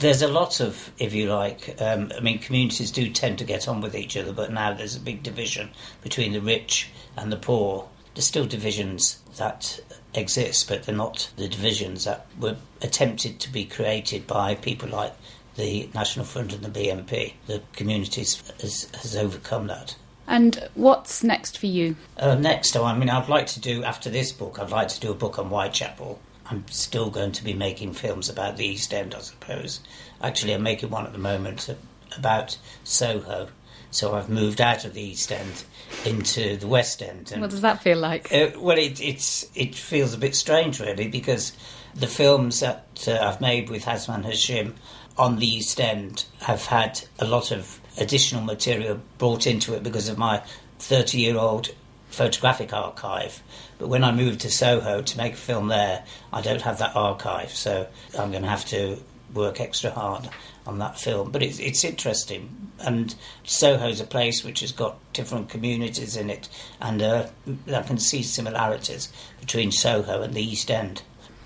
[0.00, 3.68] There's a lot of, if you like, um, I mean, communities do tend to get
[3.68, 5.70] on with each other, but now there's a big division
[6.02, 7.86] between the rich and the poor.
[8.14, 9.78] There's still divisions that
[10.14, 15.14] exist, but they're not the divisions that were attempted to be created by people like
[15.56, 17.34] the National Front and the BNP.
[17.46, 19.96] The communities has, has overcome that.
[20.26, 21.96] And what's next for you?
[22.16, 25.00] Uh, next, oh, I mean, I'd like to do, after this book, I'd like to
[25.00, 26.20] do a book on Whitechapel.
[26.50, 29.80] I'm still going to be making films about the East End, I suppose.
[30.20, 31.72] Actually, I'm making one at the moment
[32.16, 33.48] about Soho.
[33.92, 35.64] So I've moved out of the East End
[36.04, 37.32] into the West End.
[37.36, 38.32] what does that feel like?
[38.32, 41.52] Uh, well, it, it's it feels a bit strange, really, because
[41.94, 44.74] the films that uh, I've made with Hazuan Hashim
[45.18, 50.08] on the East End have had a lot of additional material brought into it because
[50.08, 50.42] of my
[50.78, 51.70] 30 year old
[52.08, 53.42] photographic archive.
[53.80, 56.04] But when I moved to Soho to make a film there,
[56.34, 58.98] I don't have that archive, so I'm going to have to
[59.32, 60.28] work extra hard
[60.66, 61.32] on that film.
[61.32, 62.70] But it's, it's interesting.
[62.78, 67.28] And Soho's a place which has got different communities in it, and uh,
[67.74, 69.10] I can see similarities
[69.40, 71.00] between Soho and the East End.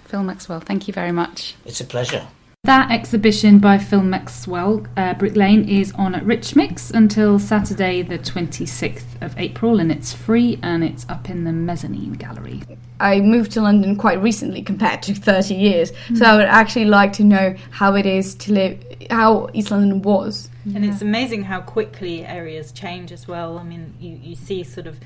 [0.07, 1.55] Phil Maxwell, thank you very much.
[1.65, 2.27] It's a pleasure.
[2.65, 8.01] That exhibition by Phil Maxwell, uh, Brick Lane, is on at Rich Mix until Saturday,
[8.01, 12.63] the 26th of April, and it's free and it's up in the mezzanine gallery.
[12.99, 17.13] I moved to London quite recently compared to 30 years, so I would actually like
[17.15, 20.49] to know how it is to live, how East London was.
[20.75, 23.59] And it's amazing how quickly areas change as well.
[23.59, 24.99] I mean, you, you see sort of,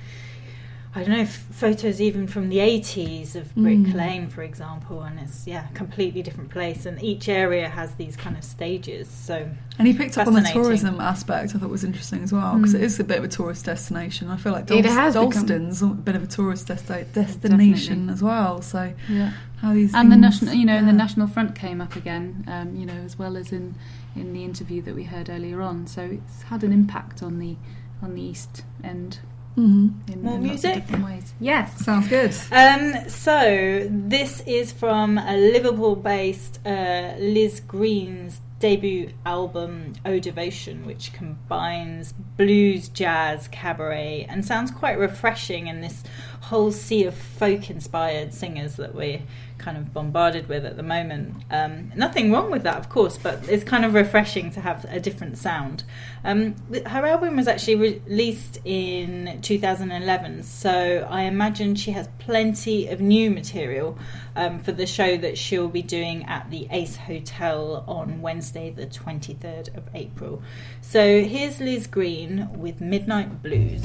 [0.99, 3.95] I don't know, f- photos even from the 80s of Brick Mm.
[3.95, 6.87] Lane, for example, and it's, yeah, completely different place.
[6.87, 9.09] And each area has these kind of stages.
[9.09, 11.55] So, And he picked up on the tourism aspect.
[11.55, 12.79] I thought was interesting as well because Mm.
[12.79, 14.29] it is a bit of a tourist destination.
[14.29, 18.07] I feel like It Dol- has become- Dalston's a bit of a tourist desti- destination
[18.07, 18.13] Definitely.
[18.15, 18.61] as well.
[18.63, 19.33] So Yeah.
[19.63, 20.93] how these and the national, you know, and the.
[20.99, 23.75] National Front came up again, um, you know, as well as in
[24.17, 25.87] in the interview that we heard earlier on.
[25.87, 27.55] So it's had an impact on the
[28.03, 29.19] on the East End.
[29.59, 29.93] Mhm.
[30.13, 30.91] In, More in lots music?
[30.93, 31.35] of ways.
[31.41, 32.35] Yes, sounds good.
[32.53, 41.13] Um, so this is from a Liverpool-based uh, Liz Green's debut album "Oh Devotion," which
[41.13, 46.03] combines blues, jazz, cabaret, and sounds quite refreshing in this
[46.43, 49.21] whole sea of folk-inspired singers that we're
[49.59, 51.35] kind of bombarded with at the moment.
[51.51, 55.01] Um, nothing wrong with that, of course, but it's kind of refreshing to have a
[55.01, 55.85] different sound.
[56.25, 56.55] Um,
[56.87, 63.01] her album was actually re- released in 2011, so I imagine she has plenty of
[63.01, 63.97] new material
[64.37, 68.87] um, for the show that she'll be doing at the Ace Hotel on Wednesday, the
[68.87, 70.43] 23rd of April.
[70.81, 73.83] So here's Liz Green with Midnight Blues.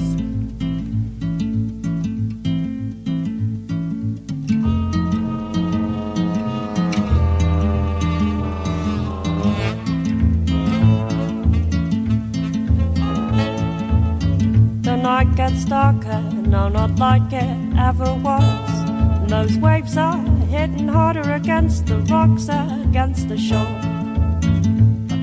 [15.54, 18.70] Gets darker, no, not like it ever was.
[18.88, 23.78] And those waves are hitting harder against the rocks, against the shore.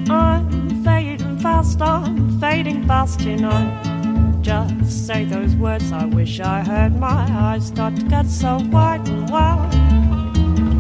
[0.05, 4.41] But I'm fading fast I'm fading fast tonight.
[4.41, 6.95] Just say those words I wish I heard.
[6.97, 9.73] My eyes start to get so wide and wild.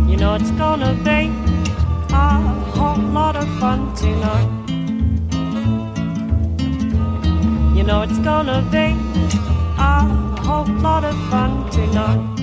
[0.09, 1.29] You know it's gonna be
[2.13, 2.39] a
[2.75, 4.51] whole lot of fun tonight.
[7.75, 9.10] You know it's gonna be
[10.81, 12.35] lot of fun tonight.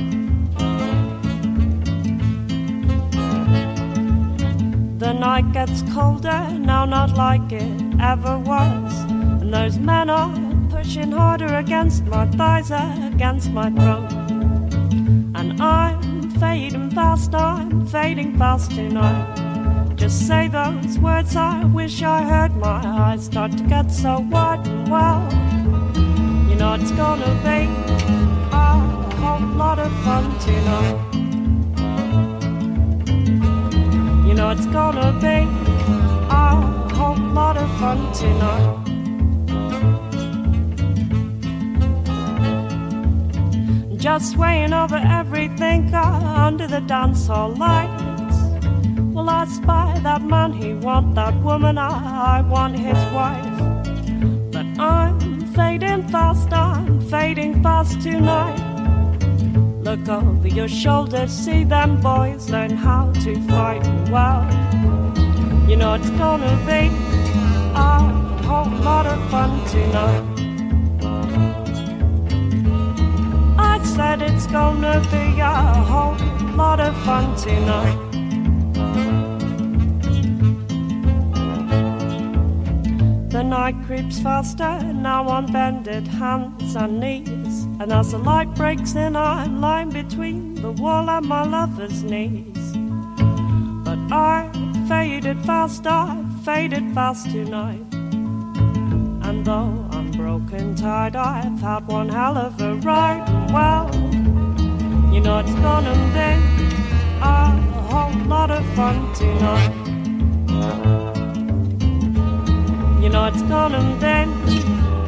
[4.99, 8.95] The night gets colder now, not like it ever was.
[9.11, 10.33] And those men are
[10.71, 14.13] pushing harder against my thighs, against my throat.
[15.35, 19.97] And I'm fading fast, I'm fading fast tonight.
[19.97, 22.55] Just say those words I wish I heard.
[22.57, 25.48] My eyes start to get so wide and well.
[26.59, 27.69] Know it's gonna be
[28.53, 28.79] a
[29.21, 30.99] whole lot of fun tonight.
[34.27, 35.47] You know it's gonna be
[36.29, 36.57] a
[36.97, 38.75] whole lot of fun tonight.
[43.97, 48.37] Just swaying over everything under the dance hall lights.
[49.13, 53.59] Well, I spy that man, he want that woman, I want his wife.
[54.51, 55.18] But I'm
[55.59, 58.61] fading fast, I'm fading fast tonight.
[59.83, 64.45] Look over your shoulder, see them boys learn how to fight well.
[65.69, 66.83] You know it's gonna be
[67.75, 67.99] a
[68.47, 70.25] whole lot of fun tonight.
[73.59, 75.57] I said it's gonna be a
[75.91, 76.19] whole
[76.55, 78.08] lot of fun tonight.
[83.59, 84.75] Night creeps faster,
[85.09, 87.65] now on bended hands and knees.
[87.81, 92.65] And as the light breaks in, I'm lying between the wall and my lover's knees.
[93.87, 94.49] But I
[94.89, 97.89] faded fast, I faded fast tonight.
[99.27, 103.27] And though I'm broken tired, I've had one hell of a ride.
[103.57, 103.87] Well,
[105.13, 106.31] you know it's gonna be
[107.35, 107.47] a
[107.91, 109.98] whole lot of fun tonight.
[113.29, 114.25] You know it's gonna be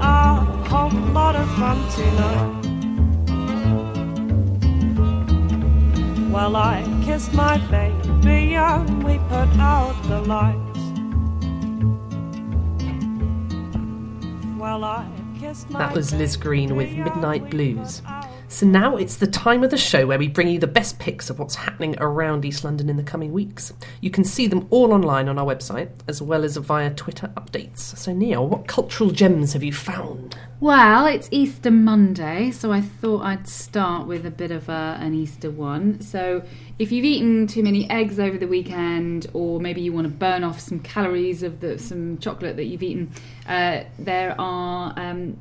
[0.02, 0.34] a
[0.68, 2.60] whole lot of fun tonight.
[6.30, 10.58] Well, I kissed my baby and we put out the lights.
[14.58, 15.08] Well, I
[15.38, 18.02] kissed my That was Liz Green with Midnight Blues.
[18.51, 21.30] So now it's the time of the show where we bring you the best picks
[21.30, 23.72] of what's happening around East London in the coming weeks.
[24.01, 27.78] You can see them all online on our website, as well as via Twitter updates.
[27.78, 30.36] So, Neil, what cultural gems have you found?
[30.59, 35.14] Well, it's Easter Monday, so I thought I'd start with a bit of a, an
[35.14, 36.01] Easter one.
[36.01, 36.42] So,
[36.80, 40.42] if you've eaten too many eggs over the weekend, or maybe you want to burn
[40.42, 43.12] off some calories of the, some chocolate that you've eaten,
[43.46, 45.38] uh, there are um,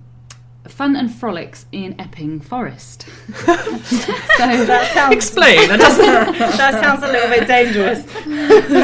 [0.70, 3.04] fun and frolics in Epping Forest.
[3.36, 8.06] so That sounds- Explain, that doesn't- that sounds a little bit dangerous.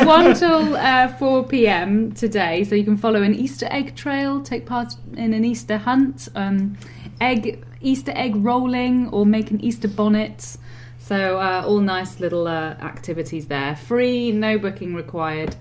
[0.06, 4.66] 1 till uh, 4 pm today, so you can follow an Easter egg trail, take
[4.66, 6.78] part in an Easter hunt, um,
[7.22, 10.58] egg Easter egg rolling, or make an Easter bonnet.
[11.00, 13.76] So, uh, all nice little uh, activities there.
[13.76, 15.56] Free, no booking required,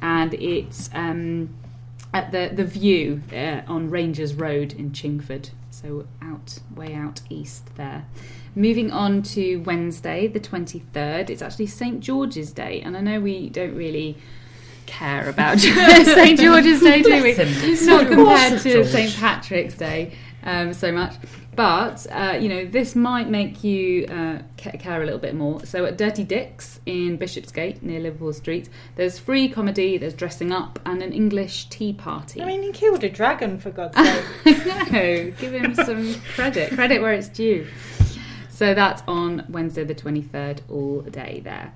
[0.00, 1.48] and it's um,
[2.12, 5.50] at the, the View uh, on Rangers Road in Chingford.
[5.84, 8.06] So, out, way out east there.
[8.54, 13.50] Moving on to Wednesday, the 23rd, it's actually St George's Day, and I know we
[13.50, 14.16] don't really
[14.86, 17.32] care about St George's Day, do we?
[17.32, 21.16] It's not compared to St Patrick's Day um, so much.
[21.56, 25.64] But, uh, you know, this might make you uh, care a little bit more.
[25.64, 30.78] So at Dirty Dick's in Bishopsgate near Liverpool Street, there's free comedy, there's dressing up,
[30.84, 32.42] and an English tea party.
[32.42, 34.66] I mean, he killed a dragon for God's sake.
[34.92, 36.72] no, give him some credit.
[36.72, 37.66] Credit where it's due.
[38.48, 41.72] So that's on Wednesday the 23rd, all day there.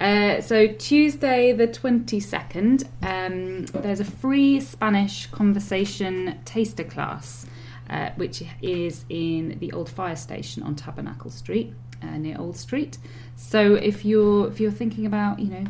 [0.00, 7.46] Uh, so Tuesday the 22nd, um, there's a free Spanish conversation taster class,
[7.90, 12.96] uh, which is in the old fire station on Tabernacle Street uh, near Old Street.
[13.36, 15.64] So if you're if you're thinking about you know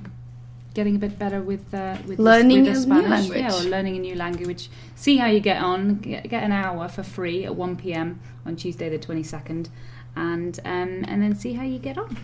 [0.74, 3.38] getting a bit better with uh, with the- Learning with the a new Spanish, language.
[3.40, 4.70] yeah, or learning a new language.
[4.94, 5.96] See how you get on.
[5.96, 8.20] Get, get an hour for free at 1 p.m.
[8.46, 9.68] on Tuesday the 22nd,
[10.14, 12.16] and um, and then see how you get on.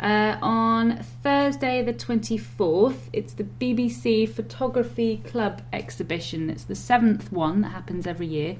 [0.00, 6.48] Uh, on Thursday the 24th, it's the BBC Photography Club exhibition.
[6.50, 8.56] It's the seventh one that happens every year,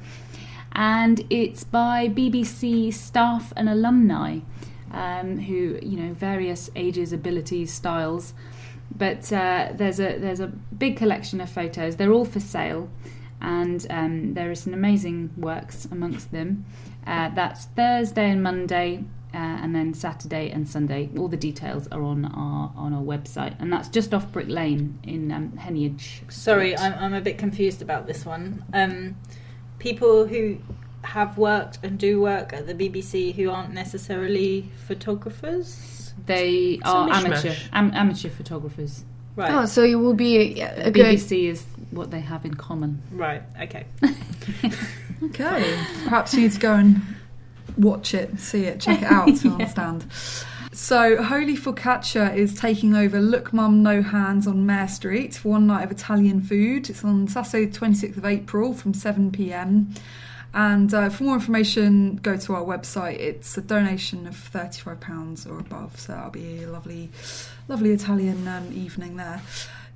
[0.73, 4.41] and it's by BBC staff and alumni.
[4.91, 8.35] um, who you know various ages, abilities, styles.
[8.97, 11.97] But uh, there's a there's a big collection of photos.
[11.97, 12.89] They're all for sale,
[13.41, 16.65] and um, there are some amazing works amongst them.
[17.07, 19.05] Uh, that's Thursday and Monday,
[19.35, 21.11] uh, and then Saturday and Sunday.
[21.19, 24.99] All the details are on our on our website, and that's just off Brick Lane
[25.03, 26.31] in um, Heneage.
[26.33, 28.65] Sorry, I'm, I'm a bit confused about this one.
[28.73, 29.17] Um,
[29.79, 30.59] people who
[31.03, 36.13] have worked and do work at the BBC who aren't necessarily photographers.
[36.27, 39.05] They It's are amateur am, amateur photographers.
[39.37, 39.53] Right.
[39.53, 41.07] Oh, so it will be a, a The good.
[41.17, 43.03] BBC is what they have in common.
[43.13, 43.43] Right.
[43.63, 43.87] Okay.
[45.21, 45.77] Okay.
[46.05, 47.01] Perhaps you need to go and
[47.77, 49.53] watch it, see it, check it out to Yeah.
[49.55, 50.07] understand.
[50.81, 55.67] So, Holy Focaccia is taking over Look Mum No Hands on Mare Street for one
[55.67, 56.89] night of Italian food.
[56.89, 59.93] It's on Saturday, 26th of April from 7 pm.
[60.55, 63.19] And uh, for more information, go to our website.
[63.19, 67.11] It's a donation of £35 or above, so that'll be a lovely,
[67.67, 69.43] lovely Italian um, evening there.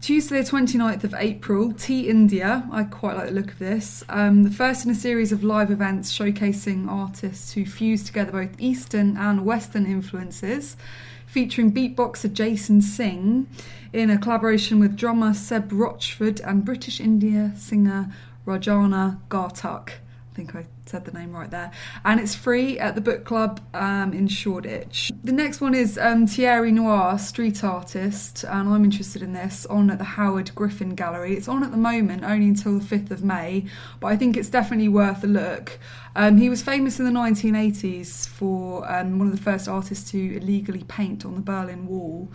[0.03, 2.69] Tuesday, the 29th of April, Tea India.
[2.73, 4.03] I quite like the look of this.
[4.09, 8.61] Um, the first in a series of live events showcasing artists who fuse together both
[8.61, 10.77] Eastern and Western influences,
[11.25, 13.47] featuring beatboxer Jason Singh
[13.93, 18.13] in a collaboration with drummer Seb Rochford and British India singer
[18.45, 20.02] Rajana Gartuk.
[20.33, 21.71] I think I said the name right there.
[22.07, 25.13] And it's free at the book club um, in Shoreditch.
[25.23, 29.91] The next one is um, Thierry Noir, street artist, and I'm interested in this on
[29.91, 31.37] at the Howard Griffin Gallery.
[31.37, 33.67] It's on at the moment only until the 5th of May,
[34.01, 35.79] but I think it's definitely worth a look.
[36.17, 40.37] Um, he was famous in the 1980s for um, one of the first artists to
[40.37, 42.31] illegally paint on the Berlin Wall.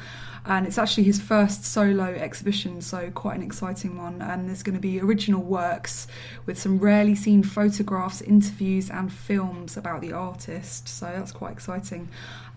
[0.47, 4.21] And it's actually his first solo exhibition, so quite an exciting one.
[4.21, 6.07] And there's going to be original works
[6.45, 10.87] with some rarely seen photographs, interviews, and films about the artist.
[10.87, 12.07] So that's quite exciting.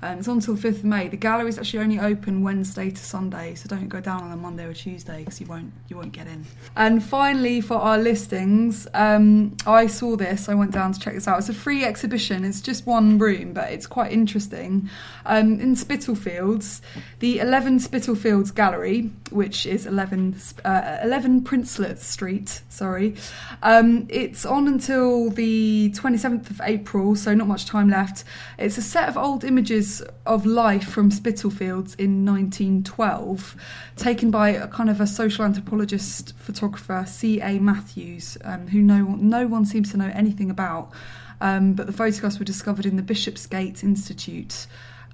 [0.03, 1.09] Um, it's on until the 5th of May.
[1.09, 4.64] The gallery's actually only open Wednesday to Sunday, so don't go down on a Monday
[4.64, 6.46] or Tuesday because you won't you won't get in.
[6.74, 10.48] And finally, for our listings, um, I saw this.
[10.48, 11.38] I went down to check this out.
[11.38, 12.44] It's a free exhibition.
[12.44, 14.88] It's just one room, but it's quite interesting.
[15.26, 16.80] Um, in Spitalfields,
[17.18, 22.62] the 11 Spitalfields Gallery, which is 11 uh, 11 Princelet Street.
[22.70, 23.16] Sorry,
[23.62, 28.24] um, it's on until the 27th of April, so not much time left.
[28.59, 29.89] It's a set of old images
[30.26, 33.57] of life from Spitalfields in 1912,
[33.97, 37.59] taken by a kind of a social anthropologist photographer, C.A.
[37.59, 40.93] Matthews, um, who no one, no one seems to know anything about.
[41.41, 44.66] Um, but the photographs were discovered in the Bishopsgate Institute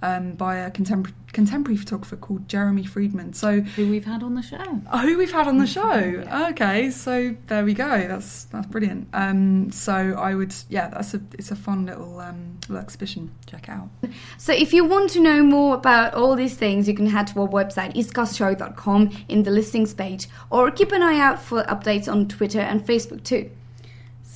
[0.03, 3.33] um, by a contempor- contemporary photographer called Jeremy Friedman.
[3.33, 4.81] So who we've had on the show.
[4.93, 6.25] Oh, who we've had on the show.
[6.51, 8.07] Okay, so there we go.
[8.09, 9.09] That's that's brilliant.
[9.13, 13.31] Um, so I would, yeah, that's a it's a fun little um, little exhibition.
[13.47, 13.89] Check out.
[14.39, 17.41] So if you want to know more about all these things, you can head to
[17.41, 22.29] our website, eastcastshow.com in the listings page, or keep an eye out for updates on
[22.29, 23.51] Twitter and Facebook too.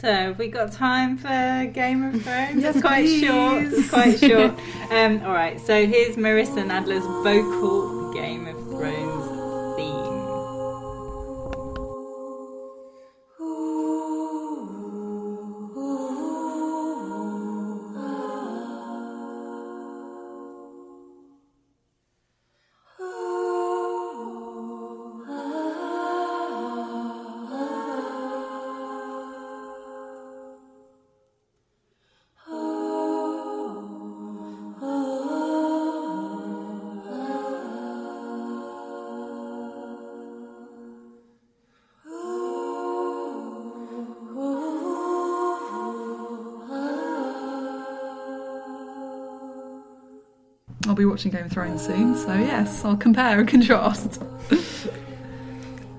[0.00, 2.62] So, have we got time for Game of Thrones?
[2.62, 3.26] Yes, it's quite please.
[3.26, 3.64] short.
[3.64, 4.58] It's quite short.
[4.90, 5.60] um, all right.
[5.60, 9.19] So here's Marissa Nadler's vocal Game of Thrones
[51.10, 54.22] watching Game of Thrones soon, so yes, I'll compare and contrast.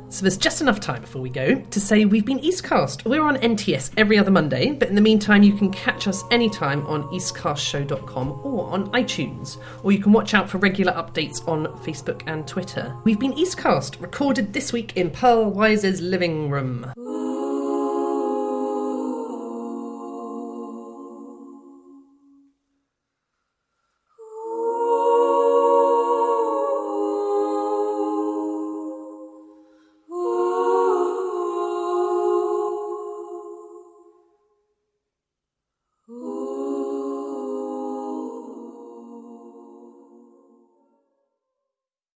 [0.10, 3.06] So there's just enough time before we go to say we've been Eastcast.
[3.06, 6.86] We're on NTS every other Monday, but in the meantime, you can catch us anytime
[6.86, 12.24] on eastcastshow.com or on iTunes, or you can watch out for regular updates on Facebook
[12.28, 12.94] and Twitter.
[13.06, 16.92] We've been Eastcast, recorded this week in Pearl Wise's living room.